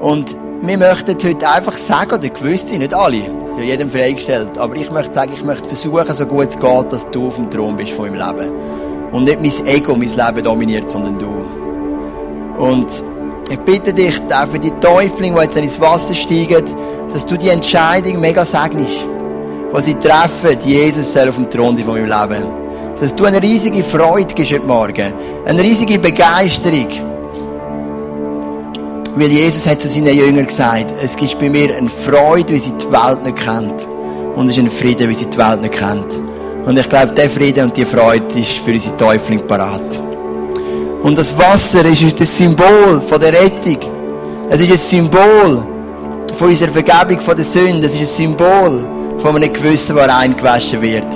Und 0.00 0.36
wir 0.62 0.78
möchten 0.78 1.16
heute 1.22 1.48
einfach 1.48 1.74
sagen, 1.74 2.12
oder 2.12 2.28
gewiss 2.28 2.68
sind 2.68 2.78
nicht 2.78 2.94
alle, 2.94 3.20
das 3.20 3.50
ist 3.50 3.58
ja 3.58 3.64
jedem 3.64 3.90
freigestellt, 3.90 4.58
aber 4.58 4.74
ich 4.76 4.90
möchte 4.90 5.14
sagen, 5.14 5.32
ich 5.34 5.44
möchte 5.44 5.68
versuchen, 5.68 6.12
so 6.12 6.26
gut 6.26 6.48
es 6.48 6.58
geht, 6.58 6.92
dass 6.92 7.10
du 7.10 7.28
auf 7.28 7.36
dem 7.36 7.50
Thron 7.50 7.76
bist 7.76 7.92
von 7.92 8.10
meinem 8.10 8.36
Leben. 8.36 8.52
Und 9.12 9.24
nicht 9.24 9.40
mein 9.40 9.66
Ego 9.66 9.94
mein 9.94 10.08
Leben 10.08 10.42
dominiert, 10.42 10.90
sondern 10.90 11.18
du. 11.18 11.46
Und 12.58 13.02
ich 13.48 13.58
bitte 13.60 13.92
dich 13.92 14.20
auch 14.32 14.48
für 14.48 14.58
die 14.58 14.72
Täuflinge, 14.72 15.36
die 15.36 15.42
jetzt 15.44 15.56
ins 15.56 15.80
Wasser 15.80 16.14
steigen, 16.14 16.64
dass 17.12 17.24
du 17.24 17.36
die 17.36 17.48
Entscheidung 17.48 18.20
mega 18.20 18.44
segnest, 18.44 19.06
was 19.72 19.84
sie 19.84 19.94
treffen, 19.94 20.58
Jesus 20.64 21.12
soll 21.12 21.28
auf 21.28 21.36
dem 21.36 21.48
Thron 21.48 21.78
von 21.78 21.94
meinem 21.94 22.06
Leben. 22.06 22.46
Dass 22.98 23.14
du 23.14 23.24
eine 23.24 23.42
riesige 23.42 23.84
Freude 23.84 24.34
gibst 24.34 24.52
heute 24.52 24.66
Morgen, 24.66 25.14
eine 25.44 25.62
riesige 25.62 25.98
Begeisterung. 25.98 26.88
Weil 29.14 29.28
Jesus 29.28 29.66
hat 29.66 29.80
zu 29.80 29.88
seinen 29.88 30.14
Jüngern 30.14 30.46
gesagt, 30.46 30.94
es 31.02 31.16
gibt 31.16 31.38
bei 31.38 31.48
mir 31.48 31.74
eine 31.74 31.88
Freude, 31.88 32.52
wie 32.52 32.58
sie 32.58 32.72
die 32.72 32.90
Welt 32.90 33.22
nicht 33.22 33.36
kennt. 33.36 33.86
Und 34.34 34.46
es 34.46 34.52
ist 34.52 34.58
ein 34.58 34.70
Frieden, 34.70 35.08
wie 35.08 35.14
sie 35.14 35.26
die 35.26 35.38
Welt 35.38 35.62
nicht 35.62 35.74
kennt. 35.74 36.20
Und 36.66 36.78
ich 36.78 36.88
glaube, 36.88 37.12
der 37.12 37.30
Frieden 37.30 37.64
und 37.64 37.76
die 37.76 37.84
Freude 37.84 38.38
ist 38.38 38.58
für 38.58 38.72
unsere 38.72 38.96
Täuflinge 38.96 39.44
parat. 39.44 40.05
Und 41.06 41.16
das 41.16 41.38
Wasser 41.38 41.84
ist 41.84 42.20
das 42.20 42.36
Symbol 42.36 43.00
von 43.00 43.20
der 43.20 43.32
Rettung. 43.32 43.78
Es 44.50 44.60
ist 44.60 44.72
ein 44.72 44.76
Symbol 44.76 45.64
von 46.34 46.48
unserer 46.48 46.72
Vergebung 46.72 47.20
von 47.20 47.36
der 47.36 47.44
Sünde. 47.44 47.86
Es 47.86 47.94
ist 47.94 48.00
ein 48.00 48.06
Symbol 48.06 48.84
von 49.18 49.36
einem 49.36 49.52
Gewissen, 49.52 49.94
das 49.94 50.08
eingewaschen 50.08 50.82
wird. 50.82 51.06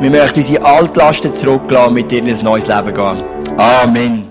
Wir 0.00 0.10
möchten 0.10 0.38
unsere 0.38 0.64
Altlasten 0.64 1.32
zurücklassen, 1.32 1.94
mit 1.94 2.08
denen 2.08 2.36
ein 2.36 2.44
neues 2.44 2.68
Leben 2.68 2.94
gehen. 2.94 3.24
Amen. 3.56 4.25